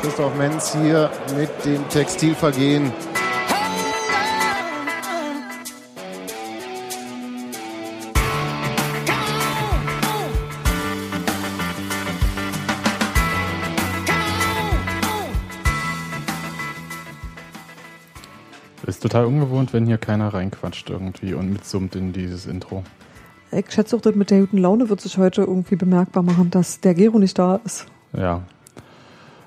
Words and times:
Christoph 0.00 0.34
Menz 0.36 0.72
hier 0.72 1.10
mit 1.36 1.64
dem 1.64 1.88
Textilvergehen. 1.88 2.92
Ist 18.86 19.02
total 19.02 19.26
ungewohnt, 19.26 19.72
wenn 19.72 19.84
hier 19.84 19.98
keiner 19.98 20.32
reinquatscht 20.32 20.88
irgendwie 20.88 21.34
und 21.34 21.52
mitsummt 21.52 21.96
in 21.96 22.12
dieses 22.12 22.46
Intro. 22.46 22.84
Ich 23.52 23.70
schätze 23.70 23.96
auch, 23.96 24.00
das 24.00 24.14
mit 24.14 24.30
der 24.30 24.40
guten 24.40 24.58
Laune 24.58 24.88
wird 24.88 25.00
sich 25.00 25.18
heute 25.18 25.42
irgendwie 25.42 25.76
bemerkbar 25.76 26.22
machen, 26.22 26.50
dass 26.50 26.80
der 26.80 26.94
Gero 26.94 27.18
nicht 27.18 27.38
da 27.38 27.60
ist. 27.64 27.86
Ja. 28.12 28.42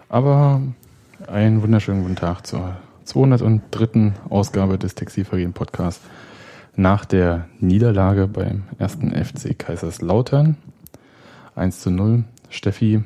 Aber 0.07 0.61
einen 1.27 1.61
wunderschönen 1.61 2.01
guten 2.01 2.15
Tag 2.15 2.47
zur 2.47 2.77
203. 3.03 4.13
Ausgabe 4.29 4.77
des 4.77 4.95
Textilvergehen 4.95 5.53
Podcasts. 5.53 6.01
Nach 6.75 7.03
der 7.03 7.47
Niederlage 7.59 8.27
beim 8.27 8.63
ersten 8.77 9.11
FC 9.11 9.57
Kaiserslautern 9.57 10.55
1 11.55 11.81
zu 11.81 11.91
0. 11.91 12.23
Steffi, 12.49 13.03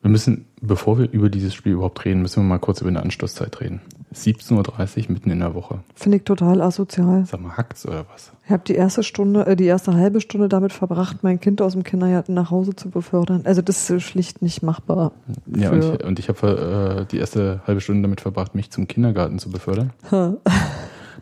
wir 0.00 0.10
müssen, 0.10 0.46
bevor 0.60 0.98
wir 0.98 1.10
über 1.10 1.28
dieses 1.28 1.54
Spiel 1.54 1.72
überhaupt 1.72 2.04
reden, 2.04 2.22
müssen 2.22 2.42
wir 2.42 2.48
mal 2.48 2.58
kurz 2.58 2.80
über 2.80 2.90
eine 2.90 3.02
Anstoßzeit 3.02 3.60
reden. 3.60 3.80
17.30 4.16 5.04
Uhr 5.04 5.12
mitten 5.12 5.30
in 5.30 5.40
der 5.40 5.54
Woche. 5.54 5.80
Finde 5.94 6.18
ich 6.18 6.24
total 6.24 6.62
asozial. 6.62 7.24
Sag 7.26 7.40
mal, 7.40 7.56
hackt's 7.56 7.86
oder 7.86 8.06
was? 8.12 8.32
Ich 8.44 8.50
habe 8.50 8.62
die 8.66 8.74
erste 8.74 9.02
Stunde, 9.02 9.46
äh, 9.46 9.56
die 9.56 9.66
erste 9.66 9.94
halbe 9.94 10.20
Stunde 10.20 10.48
damit 10.48 10.72
verbracht, 10.72 11.18
mein 11.22 11.40
Kind 11.40 11.60
aus 11.60 11.72
dem 11.72 11.84
Kindergarten 11.84 12.34
nach 12.34 12.50
Hause 12.50 12.74
zu 12.74 12.90
befördern. 12.90 13.42
Also 13.44 13.62
das 13.62 13.90
ist 13.90 14.02
schlicht 14.02 14.42
nicht 14.42 14.62
machbar. 14.62 15.12
Ja, 15.54 15.70
und 15.70 15.84
ich, 15.84 16.04
und 16.04 16.18
ich 16.18 16.28
habe 16.28 17.04
äh, 17.04 17.06
die 17.10 17.18
erste 17.18 17.60
halbe 17.66 17.80
Stunde 17.80 18.02
damit 18.02 18.20
verbracht, 18.20 18.54
mich 18.54 18.70
zum 18.70 18.88
Kindergarten 18.88 19.38
zu 19.38 19.50
befördern. 19.50 19.92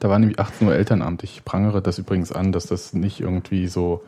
Da 0.00 0.10
war 0.10 0.18
nämlich 0.18 0.38
18 0.38 0.66
Uhr 0.68 0.74
Elternamt. 0.74 1.22
Ich 1.22 1.46
prangere 1.46 1.80
das 1.80 1.98
übrigens 1.98 2.30
an, 2.30 2.52
dass 2.52 2.66
das 2.66 2.92
nicht 2.92 3.20
irgendwie 3.20 3.68
so, 3.68 4.02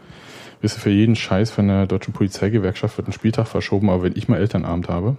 wisst 0.61 0.77
ihr, 0.77 0.81
für 0.81 0.91
jeden 0.91 1.17
Scheiß 1.17 1.51
von 1.51 1.69
der 1.69 1.87
deutschen 1.87 2.13
Polizeigewerkschaft 2.13 2.99
wird 2.99 3.09
ein 3.09 3.13
Spieltag 3.13 3.47
verschoben, 3.47 3.89
aber 3.89 4.03
wenn 4.03 4.17
ich 4.17 4.29
mal 4.29 4.39
Elternabend 4.39 4.91
habe, 4.91 5.17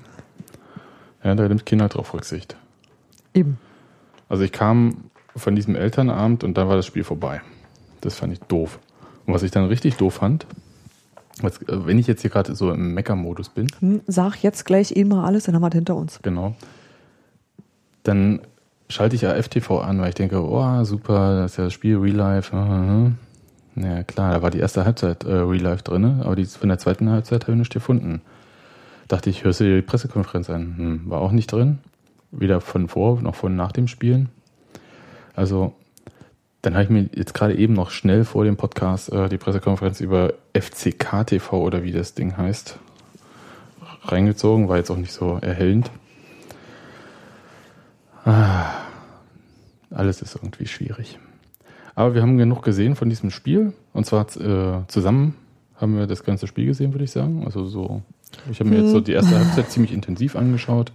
ja, 1.24 1.34
da 1.34 1.48
nimmt 1.48 1.66
Kinder 1.66 1.88
drauf 1.88 2.14
Rücksicht. 2.14 2.58
Eben. 3.34 3.58
Also 4.30 4.44
ich 4.44 4.52
kam 4.52 5.06
von 5.36 5.56
diesem 5.56 5.76
Elternabend 5.76 6.44
und 6.44 6.58
dann 6.58 6.68
war 6.68 6.76
das 6.76 6.86
Spiel 6.86 7.04
vorbei. 7.04 7.42
Das 8.02 8.16
fand 8.16 8.34
ich 8.34 8.40
doof. 8.40 8.80
Und 9.26 9.34
was 9.34 9.44
ich 9.44 9.52
dann 9.52 9.66
richtig 9.66 9.96
doof 9.98 10.16
fand, 10.16 10.46
was, 11.42 11.62
äh, 11.64 11.86
wenn 11.86 12.00
ich 12.00 12.08
jetzt 12.08 12.22
hier 12.22 12.32
gerade 12.32 12.56
so 12.56 12.72
im 12.72 12.94
Mecker-Modus 12.94 13.50
bin, 13.50 13.68
Hm, 13.80 14.02
Sag 14.08 14.42
jetzt 14.44 14.66
gleich 14.66 14.96
eh 14.96 15.04
mal 15.04 15.24
alles, 15.26 15.44
dann 15.46 15.56
haben 15.56 15.62
wir 15.62 15.68
es 15.70 15.76
hinter 15.76 15.96
uns. 15.96 16.20
Genau. 16.24 16.56
Dann 18.04 18.40
schalte 18.90 19.16
ich 19.16 19.28
AFTV 19.28 19.82
an, 19.82 20.00
weil 20.00 20.10
ich 20.10 20.16
denke, 20.16 20.42
oh, 20.42 20.84
super, 20.84 21.42
das 21.42 21.52
ist 21.52 21.58
ja 21.58 21.64
das 21.66 21.74
Spiel 21.74 21.98
Real 21.98 22.16
Life. 22.16 22.56
aha. 22.56 23.12
Ja, 23.76 24.02
klar, 24.04 24.34
da 24.34 24.42
war 24.42 24.50
die 24.50 24.58
erste 24.60 24.86
Halbzeit 24.86 25.24
äh, 25.26 25.32
Real 25.34 25.62
Life 25.62 25.84
drin, 25.84 26.22
aber 26.24 26.36
die 26.36 26.46
von 26.46 26.70
der 26.70 26.80
zweiten 26.80 27.10
Halbzeit 27.10 27.44
habe 27.44 27.52
ich 27.54 27.60
nicht 27.60 27.74
gefunden. 27.74 28.22
Dachte 29.08 29.30
ich, 29.30 29.44
hörst 29.44 29.60
du 29.60 29.66
dir 29.66 29.76
die 29.76 29.82
Pressekonferenz 29.84 30.50
an? 30.50 30.74
Hm, 30.78 31.02
war 31.10 31.22
auch 31.22 31.32
nicht 31.32 31.52
drin. 31.52 31.78
Weder 32.32 32.62
von 32.62 32.88
vor 32.88 33.22
noch 33.22 33.36
von 33.36 33.56
nach 33.56 33.72
dem 33.72 33.88
Spielen. 33.88 34.30
Also, 35.34 35.74
dann 36.62 36.74
habe 36.74 36.84
ich 36.84 36.90
mir 36.90 37.10
jetzt 37.14 37.34
gerade 37.34 37.56
eben 37.56 37.74
noch 37.74 37.92
schnell 37.92 38.26
vor 38.26 38.44
dem 38.44 38.58
Podcast 38.58 39.12
äh, 39.12 39.30
die 39.30 39.38
Pressekonferenz 39.38 40.02
über 40.02 40.34
FCK 40.54 41.26
TV 41.26 41.62
oder 41.62 41.84
wie 41.84 41.92
das 41.92 42.14
Ding 42.14 42.36
heißt 42.38 42.80
reingezogen, 44.12 44.68
war 44.68 44.78
jetzt 44.78 44.90
auch 44.90 44.98
nicht 44.98 45.12
so 45.12 45.38
erhellend. 45.42 45.92
Ah, 48.26 48.74
alles 49.92 50.22
ist 50.22 50.36
irgendwie 50.36 50.68
schwierig. 50.68 51.20
Aber 51.96 52.14
wir 52.14 52.22
haben 52.22 52.38
genug 52.38 52.62
gesehen 52.62 52.96
von 52.96 53.10
diesem 53.10 53.32
Spiel. 53.32 53.74
Und 53.94 54.06
zwar 54.06 54.28
äh, 54.38 54.86
zusammen 54.88 55.36
haben 55.76 55.98
wir 55.98 56.08
das 56.08 56.24
ganze 56.24 56.48
Spiel 56.48 56.66
gesehen, 56.66 56.94
würde 56.94 57.06
ich 57.06 57.12
sagen. 57.12 57.44
Also 57.46 57.66
so, 57.66 58.02
ich 58.52 58.60
habe 58.60 58.70
mir 58.70 58.82
jetzt 58.82 58.92
so 58.92 59.00
die 59.00 59.14
erste 59.14 59.36
Halbzeit 59.38 59.72
ziemlich 59.72 59.94
intensiv 59.94 60.36
angeschaut. 60.36 60.92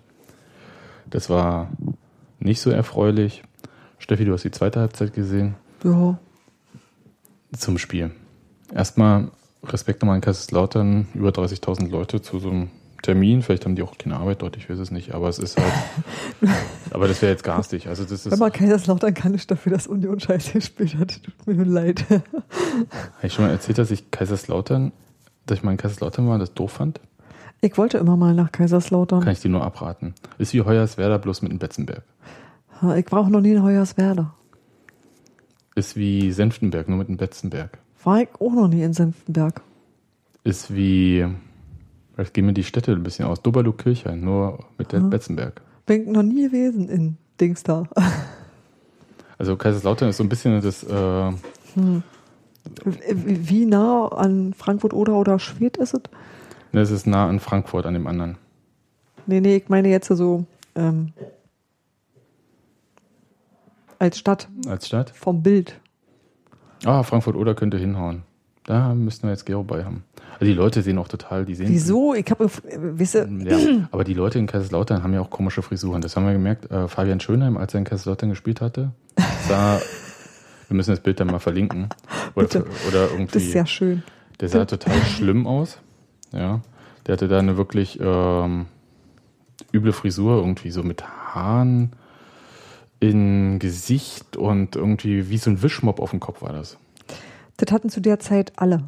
Das 1.12 1.28
war 1.28 1.70
nicht 2.40 2.60
so 2.60 2.70
erfreulich. 2.70 3.42
Steffi, 3.98 4.24
du 4.24 4.32
hast 4.32 4.42
die 4.44 4.50
zweite 4.50 4.80
Halbzeit 4.80 5.12
gesehen 5.12 5.54
Ja. 5.84 6.18
zum 7.56 7.76
Spiel. 7.78 8.10
Erstmal 8.74 9.30
Respekt 9.62 10.02
nochmal 10.02 10.16
an 10.16 10.20
Kaiserslautern, 10.22 11.06
über 11.14 11.28
30.000 11.28 11.90
Leute 11.90 12.22
zu 12.22 12.38
so 12.38 12.48
einem 12.50 12.70
Termin. 13.02 13.42
Vielleicht 13.42 13.66
haben 13.66 13.76
die 13.76 13.82
auch 13.82 13.96
keine 13.98 14.16
Arbeit 14.16 14.40
dort, 14.40 14.56
ich 14.56 14.70
weiß 14.70 14.78
es 14.78 14.90
nicht, 14.90 15.12
aber 15.12 15.28
es 15.28 15.38
ist 15.38 15.60
halt. 15.60 15.72
aber 16.90 17.08
das 17.08 17.20
wäre 17.20 17.30
jetzt 17.30 17.44
garstig. 17.44 17.88
Also, 17.88 18.04
das 18.04 18.12
ist. 18.24 18.30
Wenn 18.30 18.38
man 18.38 18.50
Kaiserslautern 18.50 19.12
kann 19.12 19.34
ich 19.34 19.46
dafür, 19.46 19.72
dass 19.72 19.86
Union 19.86 20.18
scheiße 20.18 20.52
gespielt 20.54 20.96
hat. 20.96 21.22
Tut 21.22 21.46
mir 21.46 21.54
nur 21.54 21.66
leid. 21.66 22.04
Habe 22.08 22.22
ich 23.22 23.34
schon 23.34 23.44
mal 23.44 23.50
erzählt, 23.50 23.76
dass 23.78 23.90
ich 23.90 24.10
Kaiserslautern, 24.10 24.92
dass 25.46 25.58
ich 25.58 25.64
mal 25.64 25.72
in 25.72 25.76
Kaiserslautern 25.76 26.26
war 26.26 26.34
und 26.34 26.40
das 26.40 26.54
doof 26.54 26.72
fand? 26.72 27.00
Ich 27.64 27.78
wollte 27.78 27.98
immer 27.98 28.16
mal 28.16 28.34
nach 28.34 28.50
Kaiserslautern. 28.50 29.20
Kann 29.20 29.32
ich 29.32 29.40
dir 29.40 29.48
nur 29.48 29.62
abraten. 29.62 30.14
Ist 30.36 30.52
wie 30.52 30.62
Hoyerswerda 30.62 31.16
bloß 31.18 31.42
mit 31.42 31.52
dem 31.52 31.60
Betzenberg. 31.60 32.02
Ich 32.96 33.12
war 33.12 33.20
auch 33.20 33.28
noch 33.28 33.40
nie 33.40 33.52
in 33.52 33.62
Hoyerswerda. 33.62 34.34
Ist 35.76 35.94
wie 35.94 36.32
Senftenberg, 36.32 36.88
nur 36.88 36.98
mit 36.98 37.08
dem 37.08 37.18
Betzenberg. 37.18 37.78
War 38.02 38.22
ich 38.22 38.28
auch 38.40 38.52
noch 38.52 38.66
nie 38.66 38.82
in 38.82 38.92
Senftenberg. 38.92 39.62
Ist 40.42 40.74
wie. 40.74 41.24
Vielleicht 42.14 42.34
gehen 42.34 42.46
mir 42.46 42.52
die 42.52 42.64
Städte 42.64 42.90
ein 42.90 43.04
bisschen 43.04 43.26
aus. 43.26 43.40
Doberlug 43.42 43.78
Kirchhain, 43.78 44.20
nur 44.20 44.64
mit 44.76 44.90
der 44.90 44.98
Betzenberg. 44.98 45.62
Bin 45.86 46.02
ich 46.02 46.08
noch 46.08 46.24
nie 46.24 46.48
gewesen 46.48 46.88
in 46.88 47.16
Dings 47.40 47.62
da. 47.62 47.84
Also 49.38 49.56
Kaiserslautern 49.56 50.08
ist 50.10 50.18
so 50.18 50.22
ein 50.22 50.28
bisschen 50.28 50.60
das. 50.60 50.84
Äh, 50.84 51.32
Wie 52.84 53.66
nah 53.66 54.06
an 54.06 54.54
Frankfurt 54.54 54.92
oder 54.92 55.14
oder 55.14 55.40
Schwedt 55.40 55.78
ist 55.78 55.94
es? 55.94 56.02
Das 56.72 56.90
ist 56.90 57.06
nah 57.06 57.28
an 57.28 57.40
Frankfurt, 57.40 57.86
an 57.86 57.94
dem 57.94 58.06
anderen. 58.06 58.36
Nee, 59.26 59.40
nee, 59.40 59.56
ich 59.56 59.68
meine 59.68 59.88
jetzt 59.88 60.08
so 60.08 60.46
ähm, 60.74 61.12
als 63.98 64.18
Stadt 64.18 64.48
Als 64.66 64.86
Stadt. 64.86 65.10
vom 65.10 65.42
Bild. 65.42 65.78
Ah, 66.84 67.02
Frankfurt 67.04 67.36
oder 67.36 67.54
könnte 67.54 67.78
hinhauen. 67.78 68.22
Da 68.64 68.94
müssten 68.94 69.24
wir 69.26 69.30
jetzt 69.30 69.46
Gero 69.46 69.62
bei 69.62 69.84
haben. 69.84 70.04
Also 70.34 70.44
die 70.46 70.54
Leute 70.54 70.82
sehen 70.82 70.98
auch 70.98 71.08
total, 71.08 71.44
die 71.44 71.54
sehen. 71.54 71.68
Wieso? 71.68 72.14
Ich 72.14 72.28
habe, 72.30 72.48
wisse, 72.76 73.28
Ja, 73.44 73.88
aber 73.90 74.02
die 74.04 74.14
Leute 74.14 74.38
in 74.38 74.46
Kaiserslautern 74.46 75.02
haben 75.02 75.12
ja 75.12 75.20
auch 75.20 75.30
komische 75.30 75.62
Frisuren. 75.62 76.00
Das 76.00 76.16
haben 76.16 76.26
wir 76.26 76.32
gemerkt. 76.32 76.70
Äh, 76.70 76.88
Fabian 76.88 77.20
Schönheim, 77.20 77.56
als 77.56 77.74
er 77.74 77.78
in 77.78 77.84
Kaiserslautern 77.84 78.30
gespielt 78.30 78.60
hatte, 78.60 78.92
sah, 79.48 79.80
wir 80.68 80.76
müssen 80.76 80.90
das 80.90 81.00
Bild 81.00 81.20
dann 81.20 81.28
mal 81.28 81.38
verlinken. 81.38 81.88
Oder, 82.34 82.64
oder 82.88 83.10
irgendwie. 83.10 83.32
das 83.34 83.42
ist 83.42 83.52
sehr 83.52 83.66
schön. 83.66 84.02
Der 84.40 84.48
sah 84.48 84.64
total 84.64 84.96
schlimm 85.02 85.46
aus. 85.46 85.78
Ja. 86.32 86.60
Der 87.06 87.14
hatte 87.14 87.28
da 87.28 87.38
eine 87.38 87.56
wirklich 87.56 87.98
ähm, 88.00 88.66
üble 89.72 89.92
Frisur, 89.92 90.36
irgendwie 90.36 90.70
so 90.70 90.82
mit 90.82 91.04
Haaren 91.04 91.92
in 93.00 93.58
Gesicht 93.58 94.36
und 94.36 94.76
irgendwie 94.76 95.28
wie 95.28 95.38
so 95.38 95.50
ein 95.50 95.62
Wischmopp 95.62 95.98
auf 96.00 96.10
dem 96.10 96.20
Kopf 96.20 96.42
war 96.42 96.52
das. 96.52 96.78
Das 97.56 97.72
hatten 97.72 97.90
zu 97.90 98.00
der 98.00 98.20
Zeit 98.20 98.52
alle. 98.56 98.84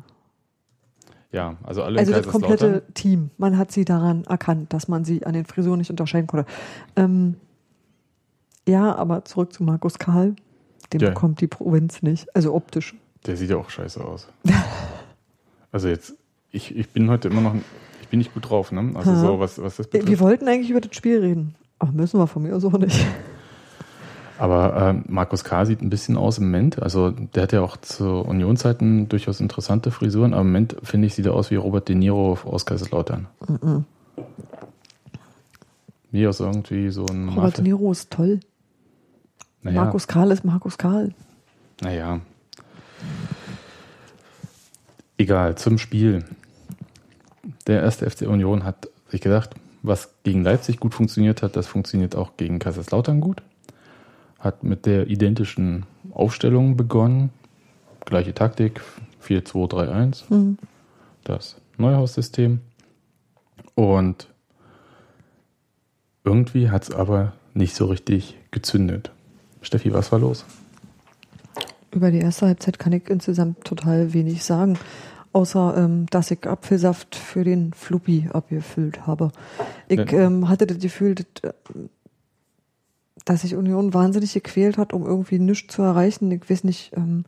Ja, 1.33 1.57
also 1.65 1.83
alle 1.83 1.99
Also 1.99 2.13
das 2.13 2.29
komplette 2.29 2.85
Team. 2.95 3.31
Man 3.39 3.59
hat 3.59 3.73
sie 3.73 3.85
daran 3.85 4.23
erkannt, 4.25 4.73
dass 4.73 4.87
man 4.87 5.05
sie 5.05 5.27
an 5.27 5.33
den 5.33 5.47
Frisuren 5.47 5.79
nicht 5.79 5.91
unterscheiden 5.91 6.29
konnte. 6.29 6.47
Ähm, 6.95 7.35
ja, 8.69 8.95
aber 8.95 9.25
zurück 9.25 9.53
zu 9.53 9.65
Markus 9.65 9.99
Karl. 9.99 10.37
Den 10.93 11.01
Ja. 11.01 11.09
bekommt 11.09 11.41
die 11.41 11.49
Provinz 11.49 12.03
nicht. 12.03 12.35
Also 12.37 12.55
optisch. 12.55 12.95
Der 13.27 13.37
sieht 13.37 13.51
ja 13.51 13.57
auch 13.57 13.69
scheiße 13.69 14.03
aus. 14.05 14.29
also 15.73 15.89
jetzt, 15.89 16.15
ich, 16.55 16.77
ich 16.77 16.89
bin 16.91 17.11
heute 17.11 17.29
immer 17.29 17.41
noch, 17.41 17.55
ich 18.01 18.09
bin 18.09 18.19
nicht 18.19 18.33
gut 18.35 18.49
drauf, 18.49 18.73
ne? 18.73 18.93
Also 18.95 19.11
Aha. 19.11 19.21
so, 19.21 19.41
was, 19.41 19.61
was 19.63 19.77
das 19.77 19.87
betrifft. 19.89 20.09
Wir 20.11 20.21
wollten 20.21 20.49
eigentlich 20.49 20.71
über 20.71 20.81
das 20.81 20.95
Spiel 20.95 21.21
reden. 21.21 21.55
Aber 21.79 21.93
müssen 21.93 22.19
wir 22.21 22.27
von 22.27 22.43
mir 22.43 22.55
aus 22.55 22.65
auch 22.65 22.79
nicht. 22.79 23.05
Aber 24.39 24.77
ähm, 24.91 25.05
Markus 25.09 25.45
K. 25.45 25.65
sieht 25.65 25.81
ein 25.81 25.91
bisschen 25.91 26.17
aus 26.17 26.39
im 26.39 26.45
Moment. 26.47 26.83
Also 26.83 27.11
der 27.11 27.45
hat 27.45 27.53
ja 27.53 27.61
auch 27.63 27.77
zu 27.77 28.05
Unionzeiten 28.21 29.09
durchaus 29.09 29.41
interessante 29.41 29.91
Frisuren. 29.91 30.33
Aber 30.33 30.41
im 30.43 30.49
Moment, 30.49 30.77
finde 30.83 31.07
ich, 31.07 31.15
sieht 31.15 31.27
er 31.27 31.35
aus 31.35 31.51
wie 31.51 31.57
Robert 31.57 31.89
De 31.89 31.95
Niro 31.95 32.39
aus 32.45 32.67
Kaiserslautern. 32.67 33.27
Wie 36.11 36.27
aus 36.27 36.41
irgendwie 36.41 36.91
so 36.91 37.07
ein 37.07 37.29
Robert 37.29 37.59
De 37.59 37.63
Mafia- 37.63 37.63
Niro 37.63 37.93
ist 37.93 38.11
toll. 38.11 38.41
naja, 39.63 39.85
Markus 39.85 40.07
Karl 40.09 40.31
ist 40.31 40.45
Markus 40.45 40.79
Karl. 40.79 41.13
Naja. 41.83 42.21
Egal, 45.17 45.57
zum 45.57 45.79
Spiel. 45.79 46.25
Der 47.67 47.83
erste 47.83 48.09
FC 48.09 48.23
Union 48.23 48.65
hat 48.65 48.89
sich 49.09 49.21
gedacht, 49.21 49.51
was 49.83 50.15
gegen 50.23 50.43
Leipzig 50.43 50.81
gut 50.81 50.95
funktioniert 50.95 51.43
hat, 51.43 51.57
das 51.57 51.67
funktioniert 51.67 52.17
auch 52.17 52.37
gegen 52.37 52.59
Kaiserslautern 52.59 53.21
gut. 53.21 53.43
Hat 54.39 54.63
mit 54.63 54.87
der 54.87 55.09
identischen 55.09 55.87
Aufstellung 56.13 56.77
begonnen. 56.77 57.31
Gleiche 58.05 58.35
Taktik, 58.35 58.81
4-2-3-1. 59.27 60.25
Mhm. 60.29 60.59
das 61.25 61.57
Neuhaussystem. 61.79 62.61
Und 63.75 64.29
irgendwie 66.25 66.71
hat 66.71 66.85
es 66.85 66.91
aber 66.91 67.33
nicht 67.55 67.75
so 67.75 67.87
richtig 67.87 68.37
gezündet. 68.51 69.11
Steffi, 69.63 69.93
was 69.93 70.13
war 70.13 70.19
los? 70.19 70.45
Über 71.91 72.11
die 72.11 72.19
erste 72.19 72.47
Halbzeit 72.47 72.79
kann 72.79 72.93
ich 72.93 73.09
insgesamt 73.09 73.65
total 73.65 74.13
wenig 74.13 74.45
sagen, 74.45 74.79
außer 75.35 75.75
ähm, 75.77 76.07
dass 76.11 76.31
ich 76.31 76.47
Apfelsaft 76.47 77.17
für 77.17 77.45
den 77.45 77.73
Fluppi 77.73 78.29
abgefüllt 78.33 79.07
habe. 79.07 79.33
Ich 79.89 80.13
ähm, 80.13 80.49
hatte 80.49 80.67
das 80.67 80.79
Gefühl, 80.79 81.17
dass, 81.17 81.27
äh, 81.43 81.53
dass 83.25 83.41
sich 83.43 83.57
Union 83.57 83.93
wahnsinnig 83.93 84.33
gequält 84.33 84.79
hat, 84.79 84.93
um 84.93 85.05
irgendwie 85.05 85.39
nichts 85.39 85.75
zu 85.75 85.83
erreichen. 85.83 86.31
Ich 86.31 86.49
weiß 86.49 86.65
nicht, 86.65 86.93
ähm, 86.97 87.25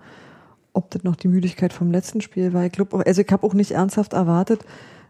ob 0.73 0.91
das 0.91 1.03
noch 1.03 1.17
die 1.17 1.29
Müdigkeit 1.29 1.73
vom 1.73 1.91
letzten 1.91 2.21
Spiel 2.21 2.53
war. 2.53 2.65
Ich 2.65 2.73
glaube, 2.73 3.05
also 3.05 3.21
ich 3.21 3.33
habe 3.33 3.47
auch 3.47 3.55
nicht 3.55 3.73
ernsthaft 3.73 4.13
erwartet, 4.13 4.65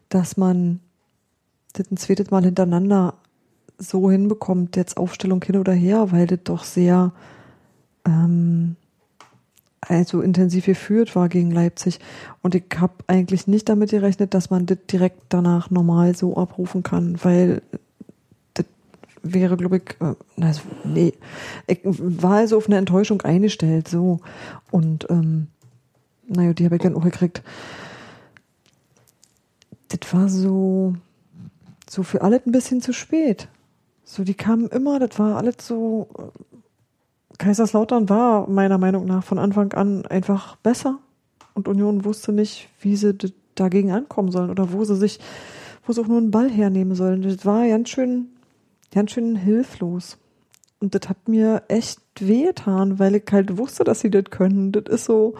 dass 0.08 0.36
man 0.36 0.80
das 1.74 1.90
ein 1.90 1.98
zweites 1.98 2.30
Mal 2.30 2.44
hintereinander 2.44 3.14
so 3.76 4.10
hinbekommt, 4.10 4.76
jetzt 4.76 4.96
Aufstellung 4.96 5.44
hin 5.44 5.56
oder 5.56 5.74
her, 5.74 6.12
weil 6.12 6.26
das 6.26 6.38
doch 6.44 6.64
sehr 6.64 7.12
ähm, 8.06 8.76
also 9.80 10.20
intensiv 10.20 10.66
geführt 10.66 11.14
war 11.14 11.28
gegen 11.28 11.50
Leipzig. 11.50 12.00
Und 12.42 12.54
ich 12.54 12.64
habe 12.76 12.94
eigentlich 13.06 13.46
nicht 13.46 13.68
damit 13.68 13.90
gerechnet, 13.90 14.34
dass 14.34 14.50
man 14.50 14.66
das 14.66 14.78
direkt 14.90 15.20
danach 15.28 15.70
normal 15.70 16.16
so 16.16 16.36
abrufen 16.36 16.82
kann, 16.82 17.18
weil 17.22 17.62
das 18.54 18.66
wäre, 19.22 19.56
glaube 19.56 19.78
ich, 19.78 19.96
äh, 20.00 20.52
nee, 20.84 21.12
ich 21.66 21.80
war 21.84 22.36
also 22.36 22.56
auf 22.56 22.66
eine 22.66 22.78
Enttäuschung 22.78 23.22
eingestellt, 23.22 23.88
so. 23.88 24.20
Und, 24.70 25.06
ähm, 25.10 25.48
naja, 26.26 26.52
die 26.52 26.64
habe 26.64 26.76
ich 26.76 26.82
dann 26.82 26.96
auch 26.96 27.04
gekriegt. 27.04 27.42
Das 29.88 30.12
war 30.12 30.28
so, 30.28 30.96
so 31.88 32.02
für 32.02 32.22
alles 32.22 32.42
ein 32.46 32.52
bisschen 32.52 32.82
zu 32.82 32.92
spät. 32.92 33.48
So, 34.04 34.24
die 34.24 34.34
kamen 34.34 34.68
immer, 34.68 34.98
das 34.98 35.18
war 35.18 35.36
alles 35.36 35.56
so, 35.60 36.08
Kaiserslautern 37.38 38.08
war 38.08 38.48
meiner 38.48 38.78
Meinung 38.78 39.06
nach 39.06 39.24
von 39.24 39.38
Anfang 39.38 39.72
an 39.72 40.06
einfach 40.06 40.56
besser 40.56 40.98
und 41.54 41.68
Union 41.68 42.04
wusste 42.04 42.32
nicht, 42.32 42.68
wie 42.80 42.96
sie 42.96 43.14
dagegen 43.54 43.90
ankommen 43.90 44.30
sollen 44.30 44.50
oder 44.50 44.72
wo 44.72 44.84
sie 44.84 44.96
sich, 44.96 45.18
wo 45.84 45.92
sie 45.92 46.00
auch 46.00 46.06
nur 46.06 46.18
einen 46.18 46.30
Ball 46.30 46.50
hernehmen 46.50 46.94
sollen. 46.94 47.22
Das 47.22 47.44
war 47.44 47.66
ganz 47.66 47.88
schön, 47.88 48.28
ganz 48.92 49.12
schön 49.12 49.36
hilflos. 49.36 50.18
Und 50.78 50.94
das 50.94 51.08
hat 51.08 51.28
mir 51.28 51.62
echt 51.68 52.00
wehgetan, 52.20 52.98
weil 52.98 53.16
ich 53.16 53.24
halt 53.32 53.56
wusste, 53.56 53.84
dass 53.84 54.00
sie 54.00 54.10
das 54.10 54.24
können. 54.24 54.72
Das 54.72 54.84
ist 54.88 55.06
so, 55.06 55.34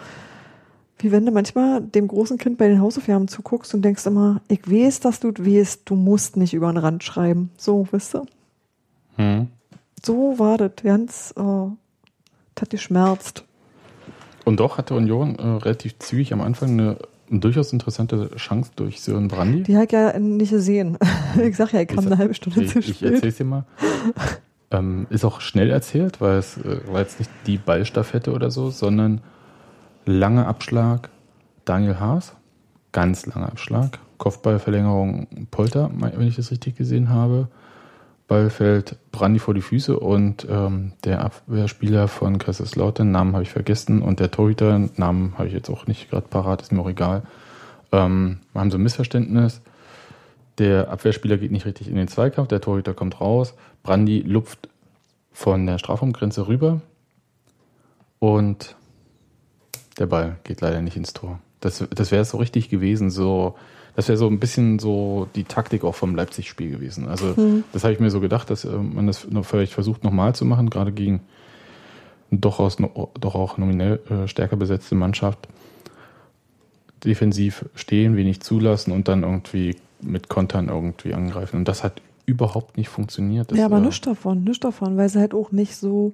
wie 0.99 1.13
wenn 1.13 1.27
du 1.27 1.33
manchmal 1.33 1.83
dem 1.83 2.09
großen 2.09 2.39
Kind 2.39 2.57
bei 2.57 2.69
den 2.69 2.81
Hausaufgaben 2.81 3.29
zuguckst 3.29 3.75
und 3.75 3.83
denkst 3.83 4.07
immer, 4.07 4.41
ich 4.49 4.71
weiß, 4.71 5.01
dass 5.01 5.21
du 5.21 5.29
weißt, 5.29 5.83
du 5.85 5.95
musst 5.95 6.37
nicht 6.37 6.55
über 6.55 6.73
den 6.73 6.79
Rand 6.79 7.05
schreiben. 7.05 7.51
So, 7.59 7.87
weißt 7.91 8.15
du? 8.15 8.27
Hm. 9.17 9.49
So 10.03 10.39
war 10.39 10.57
das. 10.57 10.73
Ganz, 10.83 11.35
äh, 11.37 11.67
hat 12.61 12.71
geschmerzt. 12.71 13.45
Und 14.45 14.61
doch 14.61 14.79
hatte 14.79 14.95
Union 14.95 15.37
äh, 15.39 15.43
relativ 15.43 15.99
zügig 15.99 16.33
am 16.33 16.41
Anfang 16.41 16.71
eine 16.71 16.97
durchaus 17.29 17.73
interessante 17.73 18.31
Chance 18.37 18.71
durch 18.77 19.01
Sören 19.01 19.27
Brandy. 19.29 19.65
Die 19.65 19.77
ich 19.77 19.91
ja 19.93 20.17
nicht 20.19 20.51
gesehen. 20.51 20.97
Ich 21.43 21.57
sag 21.57 21.73
ja, 21.73 21.81
ich 21.81 21.89
kam 21.89 21.99
Ich- 22.01 22.07
eine 22.07 22.19
halbe 22.19 22.35
Stunde 22.35 22.63
ich, 22.63 22.71
zu 22.73 22.79
ich 22.79 22.97
spät. 22.99 23.15
erzähl's 23.15 23.37
dir 23.37 23.45
mal. 23.45 23.65
ähm, 24.71 25.07
ist 25.11 25.25
auch 25.25 25.41
schnell 25.41 25.71
erzählt, 25.71 26.21
weil 26.21 26.39
es 26.39 26.57
äh, 26.59 26.81
war 26.91 27.01
jetzt 27.01 27.19
nicht 27.19 27.31
die 27.47 27.59
Ballstaffette 27.59 28.33
oder 28.33 28.51
so, 28.51 28.71
sondern 28.71 29.21
langer 30.05 30.47
Abschlag 30.47 31.11
Daniel 31.65 31.99
Haas, 31.99 32.35
ganz 32.93 33.27
langer 33.27 33.49
Abschlag, 33.49 33.99
Kopfballverlängerung 34.19 35.27
Polter, 35.51 35.91
wenn 35.93 36.29
ich 36.29 36.37
das 36.37 36.51
richtig 36.53 36.77
gesehen 36.77 37.09
habe. 37.11 37.49
Ball 38.29 38.51
fällt 38.51 38.97
Brandi 39.13 39.39
vor 39.39 39.55
die 39.55 39.61
Füße 39.61 39.99
und 39.99 40.47
ähm, 40.51 40.93
der 41.05 41.25
Abwehrspieler 41.25 42.09
von 42.09 42.39
Kaiserslautern, 42.39 43.11
Namen 43.11 43.35
habe 43.35 43.45
ich 43.45 43.51
vergessen, 43.51 44.03
und 44.03 44.19
der 44.19 44.33
Torhüter, 44.33 44.89
Namen 44.97 45.35
habe 45.39 45.47
ich 45.47 45.55
jetzt 45.55 45.71
auch 45.71 45.87
nicht 45.87 46.11
gerade 46.11 46.27
parat, 46.27 46.63
ist 46.63 46.73
mir 46.73 46.81
auch 46.81 46.89
egal. 46.89 47.23
Ähm, 47.93 48.39
wir 48.53 48.61
haben 48.61 48.71
so 48.71 48.79
ein 48.79 48.83
Missverständnis. 48.83 49.61
Der 50.59 50.91
Abwehrspieler 50.91 51.37
geht 51.37 51.53
nicht 51.53 51.67
richtig 51.67 51.89
in 51.89 51.97
den 51.97 52.09
Zweikampf, 52.09 52.49
der 52.49 52.61
Torhüter 52.61 52.95
kommt 52.95 53.21
raus, 53.21 53.55
Brandi 53.83 54.21
lupft 54.21 54.69
von 55.31 55.67
der 55.67 55.79
Strafraumgrenze 55.79 56.49
rüber 56.49 56.81
und 58.19 58.75
der 59.99 60.07
Ball 60.07 60.39
geht 60.45 60.63
leider 60.63 60.81
nicht 60.81 60.97
ins 60.97 61.13
Tor. 61.13 61.39
Das, 61.61 61.85
das 61.91 62.11
wäre 62.11 62.25
so 62.25 62.39
richtig 62.39 62.71
gewesen, 62.71 63.11
so, 63.11 63.55
das 63.97 64.09
wäre 64.09 64.19
so 64.19 64.29
ein 64.29 64.39
bisschen 64.39 64.79
so 64.79 65.27
die 65.35 65.45
Taktik 65.45 65.83
auch 65.83 65.95
vom 65.95 66.15
Leipzig-Spiel 66.15 66.71
gewesen. 66.71 67.09
Also, 67.09 67.35
das 67.73 67.83
habe 67.83 67.95
ich 67.95 68.01
mir 68.01 68.11
so 68.11 68.21
gedacht, 68.21 68.51
dass 68.51 68.67
äh, 68.67 68.77
man 68.77 69.07
das 69.07 69.27
vielleicht 69.43 69.73
versucht 69.73 70.05
nochmal 70.05 70.35
zu 70.35 70.45
machen, 70.45 70.69
gerade 70.69 70.93
gegen 70.93 71.23
doch, 72.31 72.61
aus, 72.61 72.77
doch 72.77 73.35
auch 73.35 73.57
nominell 73.57 74.01
äh, 74.11 74.29
stärker 74.29 74.57
besetzte 74.57 74.95
Mannschaft. 74.95 75.49
Defensiv 77.05 77.65
stehen, 77.75 78.17
wenig 78.17 78.41
zulassen 78.41 78.93
und 78.93 79.09
dann 79.09 79.23
irgendwie 79.23 79.77
mit 80.03 80.29
Kontern 80.29 80.69
irgendwie 80.69 81.15
angreifen. 81.15 81.57
Und 81.57 81.69
das 81.69 81.83
hat 81.83 82.03
überhaupt 82.27 82.77
nicht 82.77 82.91
funktioniert. 82.91 83.51
Das 83.51 83.59
ja, 83.59 83.65
aber 83.65 83.81
nichts 83.81 84.03
davon, 84.03 84.45
nichts 84.45 84.61
davon, 84.61 84.99
weil 84.99 85.09
sie 85.09 85.21
halt 85.21 85.33
auch 85.33 85.53
nicht 85.53 85.77
so 85.77 86.13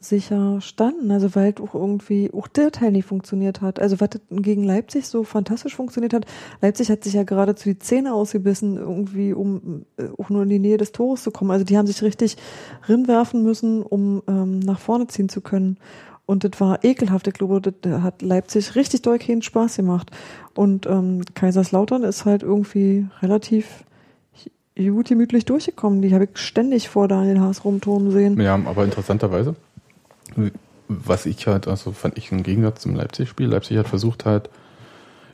sicher 0.00 0.60
standen. 0.60 1.10
Also 1.10 1.34
weil 1.34 1.44
halt 1.44 1.60
auch 1.60 1.74
irgendwie 1.74 2.30
auch 2.32 2.48
der 2.48 2.72
Teil 2.72 2.92
nicht 2.92 3.04
funktioniert 3.04 3.60
hat. 3.60 3.78
Also 3.78 4.00
was 4.00 4.08
gegen 4.30 4.64
Leipzig 4.64 5.06
so 5.06 5.24
fantastisch 5.24 5.76
funktioniert 5.76 6.14
hat, 6.14 6.26
Leipzig 6.62 6.90
hat 6.90 7.04
sich 7.04 7.12
ja 7.12 7.22
geradezu 7.22 7.68
die 7.68 7.78
Zähne 7.78 8.14
ausgebissen, 8.14 8.76
irgendwie, 8.76 9.34
um 9.34 9.84
äh, 9.98 10.04
auch 10.18 10.30
nur 10.30 10.42
in 10.42 10.48
die 10.48 10.58
Nähe 10.58 10.78
des 10.78 10.92
Tores 10.92 11.22
zu 11.22 11.30
kommen. 11.30 11.50
Also 11.50 11.64
die 11.64 11.76
haben 11.76 11.86
sich 11.86 12.02
richtig 12.02 12.36
rinwerfen 12.88 13.42
müssen, 13.42 13.82
um 13.82 14.22
ähm, 14.26 14.58
nach 14.60 14.80
vorne 14.80 15.06
ziehen 15.06 15.28
zu 15.28 15.42
können. 15.42 15.76
Und 16.24 16.44
das 16.44 16.60
war 16.60 16.84
ekelhaft. 16.84 17.26
Ich 17.26 17.34
glaube, 17.34 17.60
das 17.60 18.02
hat 18.02 18.22
Leipzig 18.22 18.76
richtig 18.76 19.02
doll 19.02 19.18
keinen 19.18 19.42
Spaß 19.42 19.76
gemacht. 19.76 20.10
Und 20.54 20.86
ähm, 20.86 21.22
Kaiserslautern 21.34 22.04
ist 22.04 22.24
halt 22.24 22.42
irgendwie 22.42 23.06
relativ 23.20 23.84
gut 24.76 25.08
gemütlich 25.08 25.44
durchgekommen. 25.44 26.00
Die 26.02 26.14
habe 26.14 26.24
ich 26.24 26.38
ständig 26.38 26.88
vor 26.88 27.08
Daniel 27.08 27.40
Haas 27.40 27.64
rumturmen 27.64 28.10
sehen. 28.12 28.40
Ja, 28.40 28.54
aber 28.54 28.84
interessanterweise, 28.84 29.54
was 30.88 31.26
ich 31.26 31.46
halt, 31.46 31.68
also 31.68 31.92
fand 31.92 32.18
ich 32.18 32.32
im 32.32 32.42
Gegensatz 32.42 32.82
zum 32.82 32.94
Leipzig-Spiel, 32.94 33.46
Leipzig 33.46 33.78
hat 33.78 33.88
versucht 33.88 34.24
halt 34.24 34.50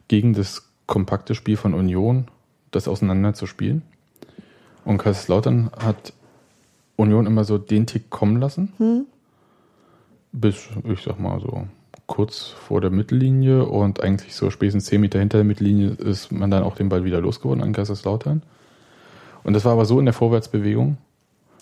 gegen 0.09 0.35
das 0.35 0.69
kompakte 0.87 1.35
Spiel 1.35 1.57
von 1.57 1.75
Union 1.75 2.29
das 2.71 2.89
auseinander 2.89 3.35
zu 3.35 3.47
spielen. 3.47 3.83
Und 4.85 4.99
Kaiserslautern 4.99 5.71
hat 5.79 6.13
Union 6.97 7.27
immer 7.27 7.45
so 7.45 7.59
den 7.59 7.87
Tick 7.87 8.11
kommen 8.11 8.41
lassen. 8.41 8.73
Hm? 8.79 9.07
Bis, 10.33 10.69
ich 10.85 11.03
sag 11.03 11.19
mal 11.19 11.41
so, 11.41 11.67
kurz 12.07 12.47
vor 12.47 12.81
der 12.81 12.91
Mittellinie 12.91 13.65
und 13.65 14.03
eigentlich 14.03 14.35
so 14.35 14.51
spätestens 14.51 14.87
10 14.87 15.01
Meter 15.01 15.19
hinter 15.19 15.39
der 15.39 15.45
Mittellinie 15.45 15.91
ist 15.91 16.31
man 16.31 16.51
dann 16.51 16.63
auch 16.63 16.77
den 16.77 16.89
Ball 16.89 17.05
wieder 17.05 17.21
losgeworden 17.21 17.63
an 17.63 17.73
Kaiserslautern. 17.73 18.43
Und 19.43 19.53
das 19.55 19.65
war 19.65 19.73
aber 19.73 19.85
so 19.85 19.99
in 19.99 20.05
der 20.05 20.15
Vorwärtsbewegung, 20.15 20.99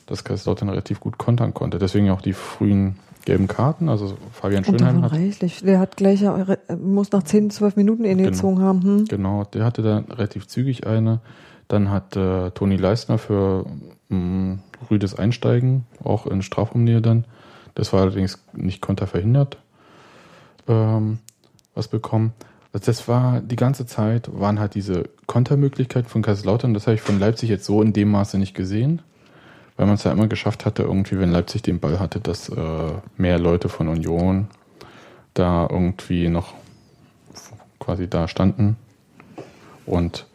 dass 0.07 0.25
Kaiserslautern 0.25 0.69
relativ 0.69 1.01
gut 1.01 1.19
kontern 1.19 1.55
konnte. 1.55 1.79
Deswegen 1.79 2.11
auch 2.11 2.21
die 2.21 2.33
frühen 2.35 2.97
gelben 3.25 3.49
Karten. 3.49 3.89
Also 3.89 4.17
Fabian 4.33 4.65
Schönheim 4.65 5.03
hat, 5.03 5.13
reichlich. 5.13 5.63
Der 5.63 5.79
hat 5.79 5.97
gleich, 5.97 6.23
äh, 6.23 6.57
muss 6.77 7.11
nach 7.13 7.23
10, 7.23 7.51
12 7.51 7.77
Minuten 7.77 8.05
ihn 8.05 8.19
Genau. 8.19 8.31
gezogen 8.31 8.61
haben. 8.61 8.83
Hm? 8.83 9.05
genau, 9.07 9.45
der 9.45 9.65
hatte 9.65 9.83
da 9.83 9.99
relativ 10.11 10.47
zügig 10.47 10.87
eine. 10.87 11.21
Dann 11.69 11.91
hat 11.91 12.17
äh, 12.17 12.51
Toni 12.51 12.77
Leistner 12.77 13.17
für 13.17 13.65
mh, 14.11 14.59
rüdes 14.91 15.15
Einsteigen, 15.19 15.87
auch 16.03 16.27
in 16.27 16.43
Strafraumnähe 16.43 17.01
dann. 17.01 17.25
Das 17.75 17.93
war 17.95 18.03
allerdings 18.03 18.45
nicht 18.53 18.83
konterverhindert, 18.83 19.57
ähm, 20.69 21.19
was 21.75 21.89
bekommen. 21.89 22.33
Also 22.73 22.87
Das 22.87 23.09
war 23.09 23.41
die 23.41 23.57
ganze 23.57 23.87
Zeit, 23.87 24.29
waren 24.39 24.59
halt 24.61 24.75
diese 24.75 25.05
Kontermöglichkeiten 25.27 26.09
von 26.09 26.23
Kaiserslautern. 26.23 26.75
Das 26.75 26.87
habe 26.87 26.95
ich 26.97 27.01
von 27.01 27.19
Leipzig 27.19 27.49
jetzt 27.49 27.65
so 27.65 27.81
in 27.83 27.93
dem 27.93 28.11
Maße 28.11 28.37
nicht 28.39 28.55
gesehen, 28.55 29.01
weil 29.77 29.87
man 29.87 29.97
es 29.97 30.05
ja 30.05 30.13
immer 30.13 30.29
geschafft 30.29 30.65
hatte, 30.65 30.83
irgendwie, 30.83 31.19
wenn 31.19 31.33
Leipzig 31.33 31.63
den 31.63 31.81
Ball 31.81 31.99
hatte, 31.99 32.21
dass 32.21 32.49
äh, 32.49 32.93
mehr 33.17 33.39
Leute 33.39 33.69
von 33.69 33.89
Union 33.89 34.49
da 35.35 35.67
irgendwie 35.69 36.29
noch 36.29 36.55
quasi 37.81 38.09
da 38.09 38.29
standen 38.29 38.77
und 39.87 40.27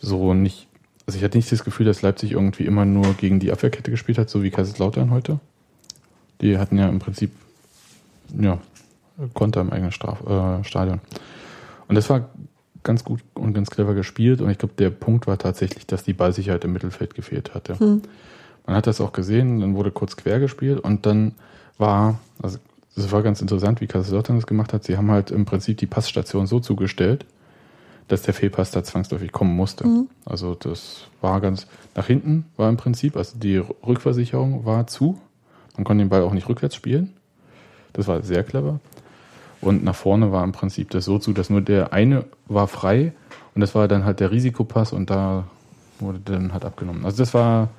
so 0.00 0.34
nicht. 0.34 0.66
Also 1.06 1.18
ich 1.18 1.24
hatte 1.24 1.38
nicht 1.38 1.50
das 1.50 1.64
Gefühl, 1.64 1.86
dass 1.86 2.02
Leipzig 2.02 2.32
irgendwie 2.32 2.64
immer 2.64 2.84
nur 2.84 3.14
gegen 3.14 3.40
die 3.40 3.52
Abwehrkette 3.52 3.90
gespielt 3.90 4.18
hat, 4.18 4.28
so 4.28 4.42
wie 4.42 4.50
Kaiserslautern 4.50 5.10
heute. 5.10 5.40
Die 6.40 6.58
hatten 6.58 6.78
ja 6.78 6.88
im 6.88 6.98
Prinzip 6.98 7.30
ja, 8.38 8.58
Konter 9.34 9.60
im 9.60 9.72
eigenen 9.72 9.92
Straf 9.92 10.26
äh, 10.26 10.64
Stadion. 10.64 11.00
Und 11.88 11.94
das 11.94 12.08
war 12.10 12.28
ganz 12.82 13.04
gut 13.04 13.20
und 13.34 13.52
ganz 13.54 13.70
clever 13.70 13.94
gespielt. 13.94 14.40
Und 14.40 14.50
ich 14.50 14.58
glaube, 14.58 14.74
der 14.78 14.90
Punkt 14.90 15.26
war 15.26 15.38
tatsächlich, 15.38 15.86
dass 15.86 16.04
die 16.04 16.12
Ballsicherheit 16.12 16.64
im 16.64 16.72
Mittelfeld 16.72 17.14
gefehlt 17.14 17.54
hatte. 17.54 17.78
Hm. 17.78 18.02
Man 18.66 18.76
hat 18.76 18.86
das 18.86 19.00
auch 19.00 19.12
gesehen, 19.12 19.60
dann 19.60 19.74
wurde 19.74 19.90
kurz 19.90 20.16
quer 20.16 20.38
gespielt 20.38 20.80
und 20.80 21.04
dann 21.06 21.34
war, 21.78 22.20
also 22.40 22.58
das 22.94 23.10
war 23.10 23.22
ganz 23.22 23.40
interessant, 23.40 23.80
wie 23.80 23.86
Kaiserslautern 23.86 24.36
das 24.36 24.46
gemacht 24.46 24.72
hat. 24.72 24.84
Sie 24.84 24.96
haben 24.96 25.10
halt 25.10 25.30
im 25.30 25.44
Prinzip 25.44 25.78
die 25.78 25.86
Passstation 25.86 26.46
so 26.46 26.60
zugestellt, 26.60 27.24
dass 28.08 28.22
der 28.22 28.34
Fehlpass 28.34 28.70
da 28.70 28.84
zwangsläufig 28.84 29.32
kommen 29.32 29.56
musste. 29.56 29.84
Also 30.24 30.54
das 30.54 31.08
war 31.20 31.40
ganz 31.40 31.66
nach 31.94 32.06
hinten 32.06 32.46
war 32.56 32.68
im 32.68 32.76
Prinzip, 32.76 33.16
also 33.16 33.38
die 33.38 33.56
Rückversicherung 33.56 34.64
war 34.64 34.86
zu. 34.86 35.18
Man 35.76 35.84
konnte 35.84 36.04
den 36.04 36.10
Ball 36.10 36.22
auch 36.22 36.34
nicht 36.34 36.48
rückwärts 36.48 36.74
spielen. 36.74 37.14
Das 37.92 38.08
war 38.08 38.22
sehr 38.22 38.44
clever. 38.44 38.80
Und 39.62 39.84
nach 39.84 39.94
vorne 39.94 40.32
war 40.32 40.44
im 40.44 40.52
Prinzip 40.52 40.90
das 40.90 41.04
so 41.04 41.18
zu, 41.18 41.32
dass 41.32 41.48
nur 41.48 41.62
der 41.62 41.92
eine 41.92 42.24
war 42.46 42.66
frei 42.66 43.12
und 43.54 43.60
das 43.60 43.74
war 43.74 43.88
dann 43.88 44.04
halt 44.04 44.20
der 44.20 44.30
Risikopass 44.30 44.92
und 44.92 45.08
da 45.08 45.44
wurde 46.00 46.18
dann 46.24 46.52
halt 46.52 46.64
abgenommen. 46.64 47.04
Also 47.04 47.18
das 47.18 47.32
war 47.32 47.70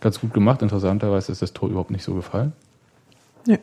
ganz 0.00 0.20
gut 0.20 0.34
gemacht. 0.34 0.60
Interessanterweise 0.60 1.32
ist 1.32 1.40
das 1.40 1.54
Tor 1.54 1.70
überhaupt 1.70 1.90
nicht 1.90 2.04
so 2.04 2.14
gefallen. 2.14 2.52
Ja. 3.46 3.56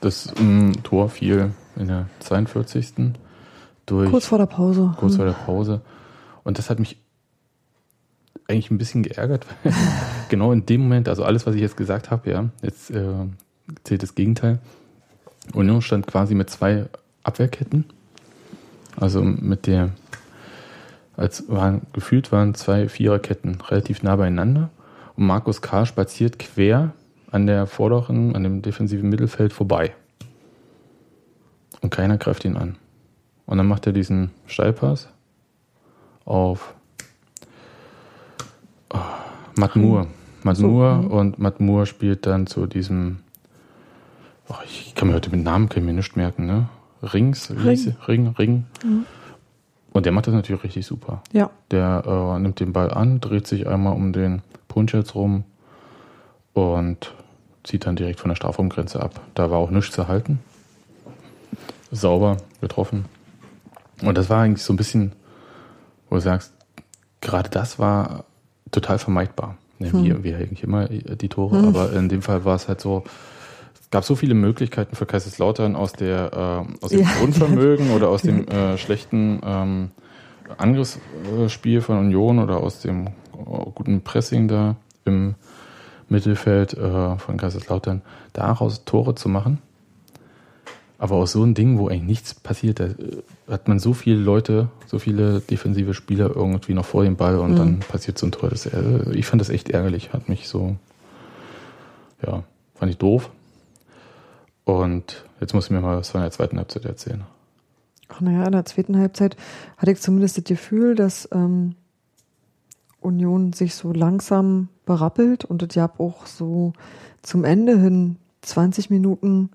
Das 0.00 0.32
ähm, 0.38 0.72
Tor 0.82 1.10
fiel 1.10 1.52
in 1.76 1.88
der 1.88 2.08
42. 2.20 3.12
durch 3.84 4.10
Kurz 4.10 4.26
vor 4.26 4.38
der 4.38 4.46
Pause. 4.46 4.94
kurz 4.96 5.16
vor 5.16 5.26
der 5.26 5.32
Pause. 5.32 5.82
Und 6.44 6.58
das 6.58 6.70
hat 6.70 6.78
mich 6.78 6.96
eigentlich 8.48 8.70
ein 8.70 8.78
bisschen 8.78 9.02
geärgert, 9.02 9.46
weil 9.62 9.74
genau 10.30 10.52
in 10.52 10.64
dem 10.64 10.80
Moment, 10.82 11.08
also 11.08 11.24
alles, 11.24 11.46
was 11.46 11.54
ich 11.54 11.60
jetzt 11.60 11.76
gesagt 11.76 12.10
habe, 12.10 12.30
ja, 12.30 12.48
jetzt 12.62 12.90
äh, 12.90 13.26
zählt 13.84 14.02
das 14.02 14.14
Gegenteil. 14.14 14.60
Union 15.52 15.82
stand 15.82 16.06
quasi 16.06 16.34
mit 16.34 16.50
zwei 16.50 16.86
Abwehrketten. 17.22 17.84
Also 18.96 19.22
mit 19.22 19.66
der, 19.66 19.90
als 21.16 21.48
waren, 21.48 21.82
gefühlt 21.92 22.32
waren 22.32 22.54
zwei 22.54 22.88
Viererketten 22.88 23.60
relativ 23.60 24.02
nah 24.02 24.16
beieinander. 24.16 24.70
Und 25.16 25.26
Markus 25.26 25.62
K. 25.62 25.86
spaziert 25.86 26.38
quer 26.38 26.92
an 27.30 27.46
der 27.46 27.66
vorderen, 27.66 28.34
an 28.34 28.42
dem 28.42 28.62
defensiven 28.62 29.08
Mittelfeld 29.08 29.52
vorbei. 29.52 29.94
Und 31.80 31.90
keiner 31.90 32.18
greift 32.18 32.44
ihn 32.44 32.56
an. 32.56 32.76
Und 33.46 33.58
dann 33.58 33.66
macht 33.66 33.86
er 33.86 33.92
diesen 33.92 34.30
Steilpass 34.46 35.08
auf 36.24 36.74
oh, 38.92 38.98
Matt 39.56 39.76
Moore. 39.76 40.06
Matt 40.42 40.56
So, 40.56 40.68
mhm. 40.68 41.06
und 41.08 41.38
Matt 41.38 41.60
Moore 41.60 41.86
spielt 41.86 42.26
dann 42.26 42.46
zu 42.46 42.66
diesem, 42.66 43.18
oh, 44.50 44.56
ich 44.64 44.94
kann 44.94 45.08
mir 45.08 45.14
heute 45.14 45.30
mit 45.30 45.42
Namen 45.42 45.68
kann 45.68 45.84
mir 45.84 45.92
nicht 45.92 46.16
merken, 46.16 46.46
ne? 46.46 46.68
Rings, 47.02 47.50
Ring. 47.50 47.96
Ring, 48.06 48.34
Ring. 48.38 48.66
Mhm. 48.84 49.06
Und 49.92 50.06
der 50.06 50.12
macht 50.12 50.26
das 50.26 50.34
natürlich 50.34 50.62
richtig 50.62 50.86
super. 50.86 51.22
Ja. 51.32 51.50
Der 51.70 52.04
äh, 52.06 52.38
nimmt 52.38 52.60
den 52.60 52.72
Ball 52.72 52.92
an, 52.92 53.20
dreht 53.20 53.46
sich 53.46 53.66
einmal 53.66 53.94
um 53.94 54.12
den 54.12 54.42
Punschetz 54.68 55.14
rum 55.14 55.44
und 56.52 57.12
zieht 57.64 57.86
dann 57.86 57.96
direkt 57.96 58.20
von 58.20 58.28
der 58.28 58.36
Strafraumgrenze 58.36 59.02
ab. 59.02 59.20
Da 59.34 59.50
war 59.50 59.58
auch 59.58 59.70
nichts 59.70 59.94
zu 59.94 60.08
halten. 60.08 60.40
Sauber 61.90 62.36
getroffen. 62.60 63.06
Und 64.02 64.16
das 64.16 64.30
war 64.30 64.42
eigentlich 64.42 64.62
so 64.62 64.72
ein 64.72 64.76
bisschen, 64.76 65.12
wo 66.08 66.16
du 66.16 66.20
sagst, 66.20 66.52
gerade 67.20 67.50
das 67.50 67.78
war 67.78 68.24
total 68.70 68.98
vermeidbar. 68.98 69.56
Ja, 69.78 69.92
wie, 69.92 70.24
wie 70.24 70.34
eigentlich 70.34 70.62
immer 70.62 70.88
die 70.88 71.28
Tore, 71.28 71.58
aber 71.66 71.92
in 71.92 72.08
dem 72.08 72.20
Fall 72.20 72.44
war 72.44 72.54
es 72.54 72.68
halt 72.68 72.80
so, 72.82 73.02
gab 73.90 74.04
so 74.04 74.14
viele 74.14 74.34
Möglichkeiten 74.34 74.94
für 74.94 75.06
Kaiserslautern 75.06 75.76
aus 75.76 75.92
der 75.92 76.66
äh, 76.80 76.84
aus 76.84 76.90
dem 76.90 77.00
Ja. 77.00 77.08
Grundvermögen 77.18 77.90
oder 77.90 78.08
aus 78.08 78.22
dem 78.22 78.46
äh, 78.48 78.78
schlechten 78.78 79.40
ähm, 79.44 79.90
Angriffsspiel 80.58 81.80
von 81.80 81.98
Union 81.98 82.38
oder 82.38 82.58
aus 82.58 82.80
dem 82.80 83.06
äh, 83.06 83.10
guten 83.74 84.02
Pressing 84.02 84.48
da 84.48 84.76
im 85.04 85.34
Mittelfeld 86.08 86.74
äh, 86.74 87.16
von 87.18 87.36
Kaiserslautern, 87.36 88.02
daraus 88.32 88.84
Tore 88.84 89.14
zu 89.14 89.28
machen. 89.28 89.58
Aber 90.98 91.14
aus 91.16 91.32
so 91.32 91.42
einem 91.42 91.54
Ding, 91.54 91.78
wo 91.78 91.88
eigentlich 91.88 92.02
nichts 92.02 92.34
passiert, 92.34 92.80
da 92.80 92.84
äh, 92.84 93.22
hat 93.48 93.68
man 93.68 93.78
so 93.78 93.94
viele 93.94 94.16
Leute, 94.16 94.68
so 94.86 94.98
viele 94.98 95.40
defensive 95.40 95.94
Spieler 95.94 96.34
irgendwie 96.34 96.74
noch 96.74 96.84
vor 96.84 97.04
dem 97.04 97.16
Ball 97.16 97.38
und 97.38 97.56
dann 97.56 97.78
passiert 97.80 98.18
so 98.18 98.26
ein 98.26 98.32
Tor. 98.32 98.50
Das, 98.50 98.66
äh, 98.66 99.12
ich 99.12 99.24
fand 99.26 99.40
das 99.40 99.50
echt 99.50 99.70
ärgerlich, 99.70 100.12
hat 100.12 100.28
mich 100.28 100.48
so, 100.48 100.76
ja, 102.24 102.42
fand 102.74 102.90
ich 102.90 102.98
doof. 102.98 103.30
Und 104.78 105.24
jetzt 105.40 105.54
muss 105.54 105.66
ich 105.66 105.70
mir 105.70 105.80
mal 105.80 105.98
was 105.98 106.10
von 106.10 106.20
der 106.20 106.30
zweiten 106.30 106.58
Halbzeit 106.58 106.84
erzählen. 106.84 107.24
Ach 108.08 108.20
naja, 108.20 108.44
in 108.44 108.52
der 108.52 108.64
zweiten 108.64 108.98
Halbzeit 108.98 109.36
hatte 109.76 109.92
ich 109.92 110.00
zumindest 110.00 110.36
das 110.36 110.44
Gefühl, 110.44 110.94
dass 110.94 111.28
ähm, 111.32 111.76
Union 113.00 113.52
sich 113.52 113.74
so 113.74 113.92
langsam 113.92 114.68
berappelt 114.84 115.44
und 115.44 115.62
es 115.62 115.74
gab 115.74 116.00
auch 116.00 116.26
so 116.26 116.72
zum 117.22 117.44
Ende 117.44 117.78
hin 117.78 118.16
20 118.42 118.90
Minuten 118.90 119.50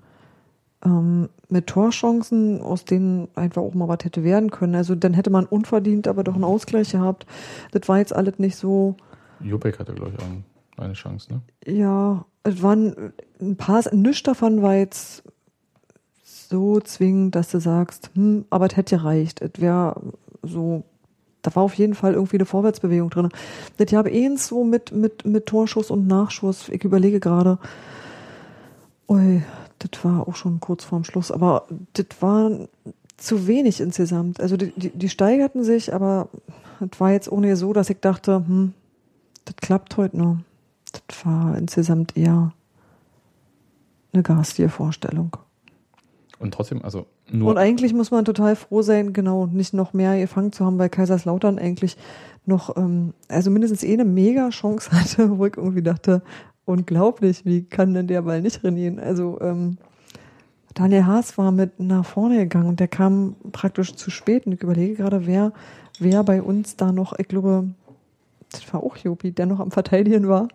ähm, 0.84 1.30
mit 1.50 1.68
Torchancen, 1.68 2.62
aus 2.62 2.86
denen 2.86 3.28
einfach 3.36 3.62
auch 3.62 3.74
mal 3.74 3.88
was 3.88 4.04
hätte 4.04 4.24
werden 4.24 4.52
können. 4.52 4.76
Also 4.76 4.96
dann 4.96 5.14
hätte 5.14 5.30
man 5.30 5.46
unverdient 5.46 6.08
aber 6.08 6.24
doch 6.24 6.36
einen 6.36 6.44
Ausgleich 6.44 6.92
gehabt. 6.92 7.26
Das 7.72 7.88
war 7.88 7.98
jetzt 7.98 8.16
alles 8.16 8.40
nicht 8.40 8.56
so, 8.56 8.96
Jubek 9.42 9.80
hatte, 9.80 9.94
glaube 9.94 10.14
ich, 10.16 10.20
auch 10.20 10.55
eine 10.78 10.94
Chance, 10.94 11.34
ne? 11.34 11.42
ja, 11.66 12.26
es 12.44 12.62
waren 12.62 13.14
ein 13.42 13.56
paar, 13.58 13.84
nichts 13.94 14.24
davon 14.24 14.62
war 14.62 14.76
jetzt 14.76 15.24
so 16.24 16.80
zwingend, 16.80 17.36
dass 17.36 17.50
du 17.50 17.60
sagst, 17.60 18.12
hm, 18.14 18.46
aber 18.50 18.68
es 18.68 18.76
hätte 18.76 18.98
gereicht. 18.98 19.42
Es 19.42 19.60
wäre 19.60 20.00
so, 20.44 20.84
da 21.42 21.56
war 21.56 21.64
auf 21.64 21.74
jeden 21.76 21.96
Fall 21.96 22.14
irgendwie 22.14 22.38
eine 22.38 22.46
Vorwärtsbewegung 22.46 23.10
drin. 23.10 23.30
Das 23.78 23.92
habe 23.94 24.12
eh 24.12 24.36
so 24.38 24.64
mit, 24.64 24.92
mit, 24.92 25.26
mit 25.26 25.46
Torschuss 25.48 25.92
und 25.92 26.08
Nachschuss. 26.08 26.70
Ich 26.70 26.84
überlege 26.84 27.20
gerade, 27.20 27.58
ui, 29.10 29.44
das 29.80 30.04
war 30.04 30.28
auch 30.28 30.36
schon 30.36 30.60
kurz 30.60 30.84
vorm 30.84 31.04
Schluss, 31.04 31.32
aber 31.32 31.68
das 31.94 32.08
war 32.20 32.52
zu 33.18 33.48
wenig 33.48 33.82
insgesamt. 33.82 34.40
Also 34.40 34.58
die, 34.58 34.72
die, 34.76 34.90
die 34.90 35.10
steigerten 35.10 35.64
sich, 35.64 35.94
aber 35.94 36.30
es 36.80 37.00
war 37.00 37.12
jetzt 37.12 37.32
ohne 37.32 37.56
so, 37.56 37.74
dass 37.74 37.90
ich 37.90 38.00
dachte, 38.00 38.44
hm, 38.46 38.74
das 39.46 39.56
klappt 39.58 39.98
heute 39.98 40.18
noch. 40.18 40.38
Das 41.08 41.26
war 41.26 41.58
insgesamt 41.58 42.16
eher 42.18 42.54
eine 44.14 44.24
garstige 44.24 44.70
Vorstellung. 44.70 45.36
Und 46.40 46.54
trotzdem, 46.54 46.84
also 46.84 47.06
nur. 47.32 47.50
Und 47.50 47.58
eigentlich 47.58 47.94
muss 47.94 48.12
man 48.12 48.26
total 48.26 48.56
froh 48.56 48.82
sein, 48.82 49.14
genau, 49.14 49.46
nicht 49.48 49.74
noch 49.74 49.94
mehr 49.94 50.20
gefangen 50.20 50.52
zu 50.52 50.66
haben, 50.66 50.78
weil 50.78 50.90
Kaiserslautern 50.90 51.58
eigentlich 51.58 51.98
noch, 52.46 52.76
ähm, 52.78 53.14
also 53.30 53.50
mindestens 53.50 53.84
eh 53.84 53.94
eine 53.94 54.06
mega 54.06 54.50
Chance 54.50 54.92
hatte, 54.92 55.38
wo 55.38 55.46
ich 55.46 55.58
irgendwie 55.58 55.82
dachte, 55.82 56.22
unglaublich, 56.66 57.46
wie 57.46 57.64
kann 57.64 57.94
denn 57.94 58.08
der 58.08 58.24
Ball 58.24 58.42
nicht 58.42 58.64
rennen? 58.64 59.00
Also 59.00 59.40
ähm, 59.42 59.78
Daniel 60.74 61.06
Haas 61.06 61.38
war 61.38 61.52
mit 61.52 61.80
nach 61.80 62.06
vorne 62.06 62.38
gegangen 62.38 62.68
und 62.68 62.80
der 62.80 62.90
kam 62.90 63.36
praktisch 63.52 63.96
zu 63.96 64.12
spät. 64.12 64.46
Und 64.46 64.52
ich 64.54 64.62
überlege 64.62 64.96
gerade, 64.96 65.26
wer, 65.26 65.54
wer 66.00 66.24
bei 66.24 66.42
uns 66.42 66.76
da 66.76 66.92
noch, 66.92 67.18
ich 67.18 67.28
glaube, 67.28 67.70
das 68.52 68.72
war 68.74 68.84
auch 68.84 68.98
Jopi, 68.98 69.32
der 69.32 69.46
noch 69.46 69.62
am 69.62 69.72
Verteidigen 69.72 70.28
war, 70.28 70.48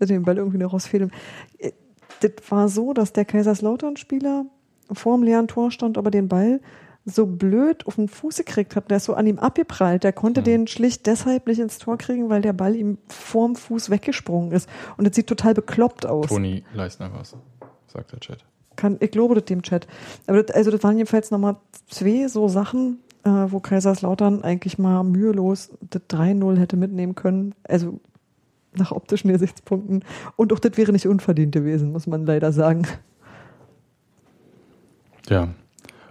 den 0.00 0.22
Ball 0.22 0.38
irgendwie 0.38 0.58
noch 0.58 0.72
rausfehlt. 0.72 1.10
Äh, 1.58 1.72
Das 2.20 2.50
war 2.50 2.68
so, 2.68 2.92
dass 2.92 3.12
der 3.12 3.24
Kaiserslautern-Spieler 3.24 4.46
vor 4.92 5.16
dem 5.16 5.22
leeren 5.24 5.48
Tor 5.48 5.70
stand, 5.70 5.98
aber 5.98 6.10
den 6.10 6.28
Ball 6.28 6.60
so 7.04 7.24
blöd 7.26 7.86
auf 7.86 7.94
den 7.96 8.08
Fuß 8.08 8.36
gekriegt 8.38 8.74
hat. 8.74 8.90
Der 8.90 8.96
ist 8.96 9.04
so 9.04 9.14
an 9.14 9.26
ihm 9.26 9.38
abgeprallt. 9.38 10.02
Der 10.02 10.12
konnte 10.12 10.42
den 10.42 10.66
schlicht 10.66 11.06
deshalb 11.06 11.46
nicht 11.46 11.60
ins 11.60 11.78
Tor 11.78 11.98
kriegen, 11.98 12.28
weil 12.28 12.42
der 12.42 12.52
Ball 12.52 12.74
ihm 12.74 12.98
vorm 13.08 13.54
Fuß 13.54 13.90
weggesprungen 13.90 14.50
ist. 14.50 14.68
Und 14.96 15.06
das 15.06 15.14
sieht 15.14 15.28
total 15.28 15.54
bekloppt 15.54 16.04
aus. 16.04 16.26
Toni 16.26 16.64
Leisner 16.74 17.12
war 17.12 17.20
es, 17.20 17.36
sagt 17.86 18.12
der 18.12 18.20
Chat. 18.20 18.44
Kann, 18.74 18.96
ich 19.00 19.12
glaube 19.12 19.36
das 19.36 19.44
dem 19.44 19.62
Chat. 19.62 19.86
Aber 20.26 20.42
das, 20.42 20.54
also 20.54 20.70
das 20.70 20.82
waren 20.82 20.96
jedenfalls 20.96 21.30
nochmal 21.30 21.56
zwei 21.88 22.26
so 22.26 22.48
Sachen, 22.48 22.98
äh, 23.24 23.30
wo 23.30 23.60
Kaiserslautern 23.60 24.42
eigentlich 24.42 24.76
mal 24.76 25.04
mühelos 25.04 25.70
das 25.88 26.02
3-0 26.10 26.58
hätte 26.58 26.76
mitnehmen 26.76 27.14
können. 27.14 27.54
Also 27.62 28.00
nach 28.78 28.92
optischen 28.92 29.30
Gesichtspunkten. 29.32 30.04
Und 30.36 30.52
auch 30.52 30.58
das 30.58 30.76
wäre 30.76 30.92
nicht 30.92 31.06
unverdient 31.06 31.52
gewesen, 31.52 31.92
muss 31.92 32.06
man 32.06 32.24
leider 32.26 32.52
sagen. 32.52 32.86
Ja. 35.28 35.48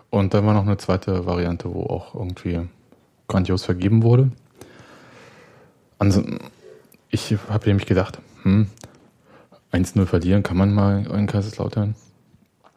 Und 0.10 0.34
dann 0.34 0.46
war 0.46 0.54
noch 0.54 0.66
eine 0.66 0.78
zweite 0.78 1.26
Variante, 1.26 1.74
wo 1.74 1.84
auch 1.84 2.16
irgendwie 2.16 2.68
grandios 3.28 3.64
vergeben 3.66 4.04
wurde. 4.04 4.32
Also, 6.00 6.24
ich 7.10 7.36
habe 7.50 7.68
nämlich 7.68 7.86
gedacht, 7.88 8.20
hm, 8.44 8.68
1-0 9.72 10.06
verlieren 10.06 10.44
kann 10.44 10.58
man 10.58 10.74
mal 10.74 11.06
in 11.08 11.28
Kaiserslautern. 11.28 11.96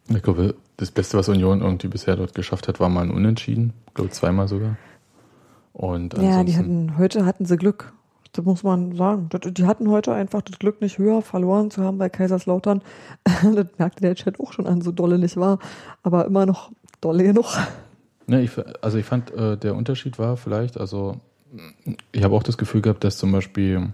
Ich 0.08 0.22
glaube, 0.22 0.54
das 0.78 0.90
Beste, 0.90 1.18
was 1.18 1.28
Union 1.28 1.60
irgendwie 1.60 1.88
bisher 1.88 2.16
dort 2.16 2.34
geschafft 2.34 2.66
hat, 2.68 2.80
war 2.80 2.88
mal 2.88 3.02
ein 3.02 3.10
Unentschieden. 3.10 3.72
Ich 3.88 3.94
glaube, 3.94 4.10
zweimal 4.10 4.48
sogar. 4.48 4.76
Und 5.72 6.14
Ja, 6.14 6.20
die 6.20 6.26
ansonsten- 6.54 6.58
hatten, 6.58 6.98
heute 6.98 7.24
hatten 7.26 7.44
sie 7.44 7.56
Glück. 7.56 7.92
Das 8.32 8.44
muss 8.44 8.62
man 8.62 8.94
sagen. 8.94 9.28
Die 9.32 9.66
hatten 9.66 9.88
heute 9.90 10.12
einfach 10.12 10.42
das 10.42 10.58
Glück, 10.58 10.80
nicht 10.80 10.98
höher 10.98 11.22
verloren 11.22 11.70
zu 11.70 11.82
haben 11.82 11.98
bei 11.98 12.08
Kaiserslautern. 12.08 12.82
Das 13.54 13.66
merkte 13.78 14.02
der 14.02 14.14
Chat 14.14 14.40
auch 14.40 14.52
schon 14.52 14.66
an, 14.66 14.82
so 14.82 14.92
dolle 14.92 15.18
nicht 15.18 15.36
war. 15.36 15.58
Aber 16.02 16.26
immer 16.26 16.46
noch 16.46 16.70
dolle 17.00 17.24
genug. 17.24 17.46
Ne, 18.26 18.42
ich, 18.42 18.50
also 18.82 18.98
ich 18.98 19.06
fand, 19.06 19.30
äh, 19.32 19.56
der 19.56 19.74
Unterschied 19.74 20.18
war 20.18 20.36
vielleicht, 20.36 20.78
also 20.78 21.16
ich 22.12 22.22
habe 22.22 22.34
auch 22.34 22.42
das 22.42 22.58
Gefühl 22.58 22.82
gehabt, 22.82 23.04
dass 23.04 23.16
zum 23.16 23.32
Beispiel 23.32 23.92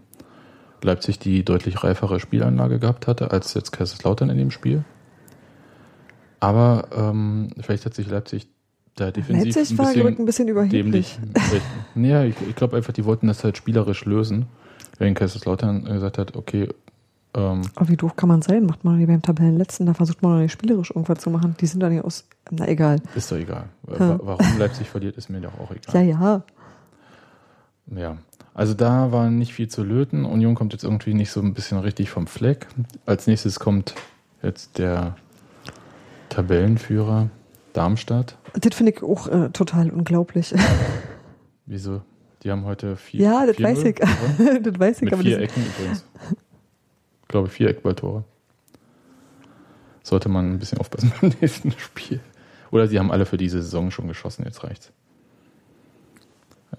Leipzig 0.83 1.19
die 1.19 1.45
deutlich 1.45 1.83
reifere 1.85 2.21
Spielanlage 2.21 2.79
gehabt 2.79 3.07
hatte, 3.07 3.31
als 3.31 3.55
jetzt 3.55 3.73
Kaiserslautern 3.73 4.31
in 4.31 4.39
dem 4.39 4.51
Spiel. 4.51 4.85
Aber 6.41 6.89
ähm, 6.95 7.51
vielleicht 7.61 7.87
hat 7.87 7.95
sich 7.95 8.09
Leipzig 8.09 8.49
da 8.97 9.11
defensiv 9.11 9.55
Leipzig 9.57 9.71
ein 9.73 9.79
war 9.79 9.87
bisschen 9.87 10.03
gerückt 10.03 10.19
ein 10.21 10.25
bisschen 10.27 10.49
überheblich. 10.49 11.19
Naja, 11.95 12.25
ich, 12.25 12.35
ich 12.49 12.55
glaube 12.55 12.77
einfach, 12.77 12.93
die 12.93 13.05
wollten 13.05 13.27
das 13.27 13.43
halt 13.45 13.57
spielerisch 13.57 14.05
lösen. 14.05 14.47
Wenn 14.99 15.15
Kaiserslautern 15.15 15.85
gesagt 15.85 16.19
hat, 16.19 16.37
okay, 16.37 16.69
ähm, 17.35 17.63
Aber 17.75 17.89
wie 17.89 17.97
doof 17.97 18.15
kann 18.15 18.29
man 18.29 18.43
sein? 18.43 18.65
Macht 18.67 18.85
man 18.85 18.97
nicht 18.99 19.09
beim 19.09 19.21
Tabellenletzten, 19.23 19.87
da 19.87 19.95
versucht 19.95 20.23
man 20.23 20.33
doch 20.33 20.39
nicht 20.43 20.53
spielerisch 20.53 20.91
irgendwas 20.91 21.19
zu 21.19 21.31
machen. 21.31 21.57
Die 21.61 21.67
sind 21.67 21.81
da 21.81 21.89
nicht 21.89 22.05
aus. 22.05 22.25
Na 22.51 22.69
egal. 22.69 23.01
ist 23.17 23.31
doch 23.33 23.37
egal. 23.37 23.65
Ja. 23.99 24.19
Warum 24.23 24.59
Leipzig 24.59 24.89
verliert, 24.89 25.17
ist 25.17 25.29
mir 25.29 25.41
doch 25.41 25.59
auch 25.59 25.71
Ja, 25.93 26.01
egal. 26.01 26.43
ja. 27.91 28.01
Ja. 28.01 28.17
Also 28.55 28.75
da 28.75 29.11
war 29.11 29.31
nicht 29.31 29.53
viel 29.53 29.69
zu 29.69 29.83
löten. 29.83 30.25
Union 30.25 30.55
kommt 30.55 30.73
jetzt 30.73 30.85
irgendwie 30.85 31.13
nicht 31.13 31.33
so 31.33 31.41
ein 31.41 31.55
bisschen 31.55 31.79
richtig 31.79 32.11
vom 32.11 32.29
Fleck. 32.29 32.69
Als 33.05 33.27
nächstes 33.27 33.59
kommt 33.59 33.95
jetzt 34.43 34.79
der 34.79 35.17
Tabellenführer 36.29 37.31
Darmstadt. 37.75 38.39
Das 38.55 38.75
finde 38.75 38.93
ich 38.93 39.03
auch 39.03 39.29
äh, 39.29 39.51
total 39.51 39.91
unglaublich. 39.91 40.55
Wieso? 41.67 42.01
Die 42.43 42.51
haben 42.51 42.65
heute 42.65 42.97
vier. 42.97 43.21
ja, 43.21 43.47
das 43.47 43.57
4-0 43.57 43.63
weiß 43.63 43.85
ich. 43.85 43.97
gewonnen. 43.97 44.63
das 44.63 44.79
weiß 44.79 44.97
ich, 44.97 45.03
Mit 45.03 45.13
aber 45.13 45.23
vier 45.23 45.39
Ecken 45.41 45.63
übrigens. 45.67 46.05
Ich 47.23 47.29
glaube, 47.29 47.49
vier 47.49 47.69
Eckballtore. 47.71 48.25
Sollte 50.03 50.29
man 50.29 50.53
ein 50.53 50.59
bisschen 50.59 50.79
aufpassen 50.79 51.13
beim 51.21 51.33
nächsten 51.41 51.73
Spiel. 51.73 52.21
Oder 52.71 52.87
sie 52.89 52.99
haben 52.99 53.11
alle 53.11 53.27
für 53.27 53.37
diese 53.39 53.63
Saison 53.63 53.91
schon 53.91 54.09
geschossen, 54.09 54.45
jetzt 54.45 54.63
reicht's. 54.65 54.93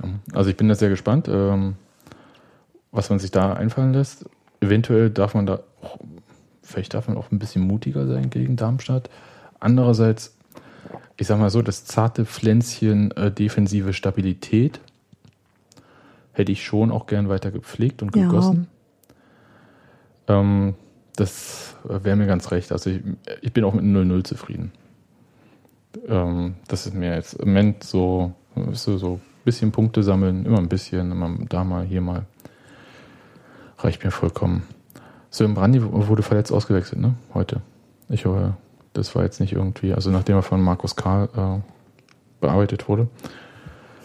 Ähm, 0.03 0.19
Also 0.33 0.49
ich 0.49 0.57
bin 0.57 0.67
da 0.69 0.75
sehr 0.75 0.89
gespannt, 0.89 1.27
ähm, 1.27 1.75
was 2.91 3.09
man 3.09 3.19
sich 3.19 3.31
da 3.31 3.53
einfallen 3.53 3.93
lässt. 3.93 4.25
Eventuell 4.61 5.09
darf 5.09 5.33
man 5.33 5.45
da, 5.45 5.61
auch, 5.81 5.97
vielleicht 6.61 6.93
darf 6.93 7.07
man 7.07 7.17
auch 7.17 7.31
ein 7.31 7.39
bisschen 7.39 7.63
mutiger 7.63 8.05
sein 8.07 8.29
gegen 8.29 8.55
Darmstadt. 8.55 9.09
Andererseits, 9.59 10.34
ich 11.17 11.27
sag 11.27 11.39
mal 11.39 11.49
so, 11.49 11.61
das 11.61 11.85
zarte 11.85 12.25
Pflänzchen 12.25 13.11
äh, 13.11 13.31
defensive 13.31 13.93
Stabilität 13.93 14.81
hätte 16.33 16.51
ich 16.51 16.65
schon 16.65 16.91
auch 16.91 17.07
gern 17.07 17.29
weiter 17.29 17.51
gepflegt 17.51 18.01
und 18.01 18.15
Ja. 18.15 18.23
gegossen. 18.23 18.67
Ähm, 20.27 20.75
das 21.15 21.75
wäre 21.85 22.17
mir 22.17 22.27
ganz 22.27 22.51
recht. 22.51 22.71
Also 22.71 22.89
ich, 22.89 23.01
ich 23.41 23.53
bin 23.53 23.63
auch 23.63 23.73
mit 23.73 23.85
0-0 23.85 24.23
zufrieden. 24.25 24.71
Ähm, 26.07 26.55
das 26.67 26.85
ist 26.85 26.93
mir 26.93 27.15
jetzt 27.15 27.35
im 27.35 27.49
Moment 27.49 27.83
so, 27.83 28.33
so, 28.73 28.97
so 28.97 29.13
ein 29.13 29.21
bisschen 29.45 29.71
Punkte 29.71 30.03
sammeln, 30.03 30.45
immer 30.45 30.57
ein 30.57 30.67
bisschen, 30.67 31.11
immer 31.11 31.33
da 31.47 31.63
mal, 31.63 31.85
hier 31.85 32.01
mal. 32.01 32.25
Reicht 33.77 34.03
mir 34.03 34.11
vollkommen. 34.11 34.63
Sören 35.29 35.53
Brandi 35.53 35.81
wurde 35.81 36.23
verletzt 36.23 36.51
ausgewechselt, 36.51 37.01
ne? 37.01 37.15
Heute. 37.33 37.61
Ich 38.09 38.25
hoffe, 38.25 38.55
das 38.95 39.15
war 39.15 39.23
jetzt 39.23 39.39
nicht 39.39 39.53
irgendwie, 39.53 39.93
also 39.93 40.09
nachdem 40.09 40.35
er 40.35 40.41
von 40.43 40.61
Markus 40.61 40.95
Karl 40.95 41.29
äh, 41.35 41.61
bearbeitet 42.41 42.87
wurde. 42.89 43.07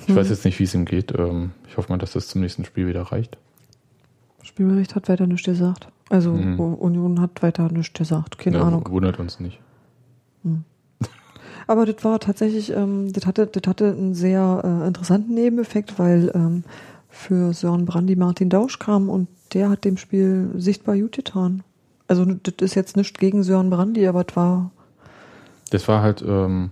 Ich 0.07 0.15
weiß 0.17 0.29
jetzt 0.29 0.45
nicht, 0.45 0.59
wie 0.59 0.65
es 0.65 0.75
ihm 0.75 0.85
geht. 0.85 1.17
Ähm, 1.17 1.53
ich 1.69 1.77
hoffe 1.77 1.91
mal, 1.93 1.99
dass 1.99 2.13
das 2.13 2.27
zum 2.29 2.41
nächsten 2.41 2.65
Spiel 2.65 2.87
wieder 2.89 3.03
reicht. 3.03 3.37
Spielbericht 4.43 4.95
hat 4.95 5.09
weiter 5.09 5.27
nichts 5.27 5.45
gesagt. 5.47 5.87
Also 6.09 6.33
Mhm. 6.33 6.59
Union 6.59 7.21
hat 7.21 7.43
weiter 7.43 7.71
nichts 7.71 7.93
gesagt. 7.97 8.39
Keine 8.39 8.59
Ja, 8.59 8.65
Ahnung. 8.65 8.85
Wundert 8.91 9.21
uns 9.21 9.39
nicht. 9.39 9.61
Aber 11.67 11.87
das 11.87 12.03
war 12.05 12.19
tatsächlich, 12.19 12.73
ähm, 12.73 13.13
das 13.13 13.27
hatte, 13.27 13.47
das 13.47 13.69
hatte 13.69 13.91
einen 13.93 14.15
sehr 14.15 14.63
äh, 14.65 14.87
interessanten 14.89 15.35
Nebeneffekt, 15.35 15.99
weil 15.99 16.33
ähm, 16.35 16.65
für 17.09 17.53
Sören 17.53 17.85
Brandi 17.85 18.17
Martin 18.17 18.49
Dausch 18.51 18.79
kam 18.81 19.09
und 19.09 19.29
der 19.53 19.71
hat 19.71 19.85
dem 19.85 19.97
Spiel 19.97 20.51
sichtbar 20.57 20.97
gut 20.97 21.13
getan. 21.13 21.63
Also 22.09 22.25
das 22.25 22.55
ist 22.61 22.75
jetzt 22.75 22.97
nicht 22.97 23.19
gegen 23.19 23.45
Sören 23.45 23.71
Brandi, 23.71 24.07
aber 24.09 24.25
das 24.25 24.35
war 24.35 24.73
Das 25.71 25.89
war 25.89 26.03
halt, 26.03 26.23
ähm, 26.23 26.71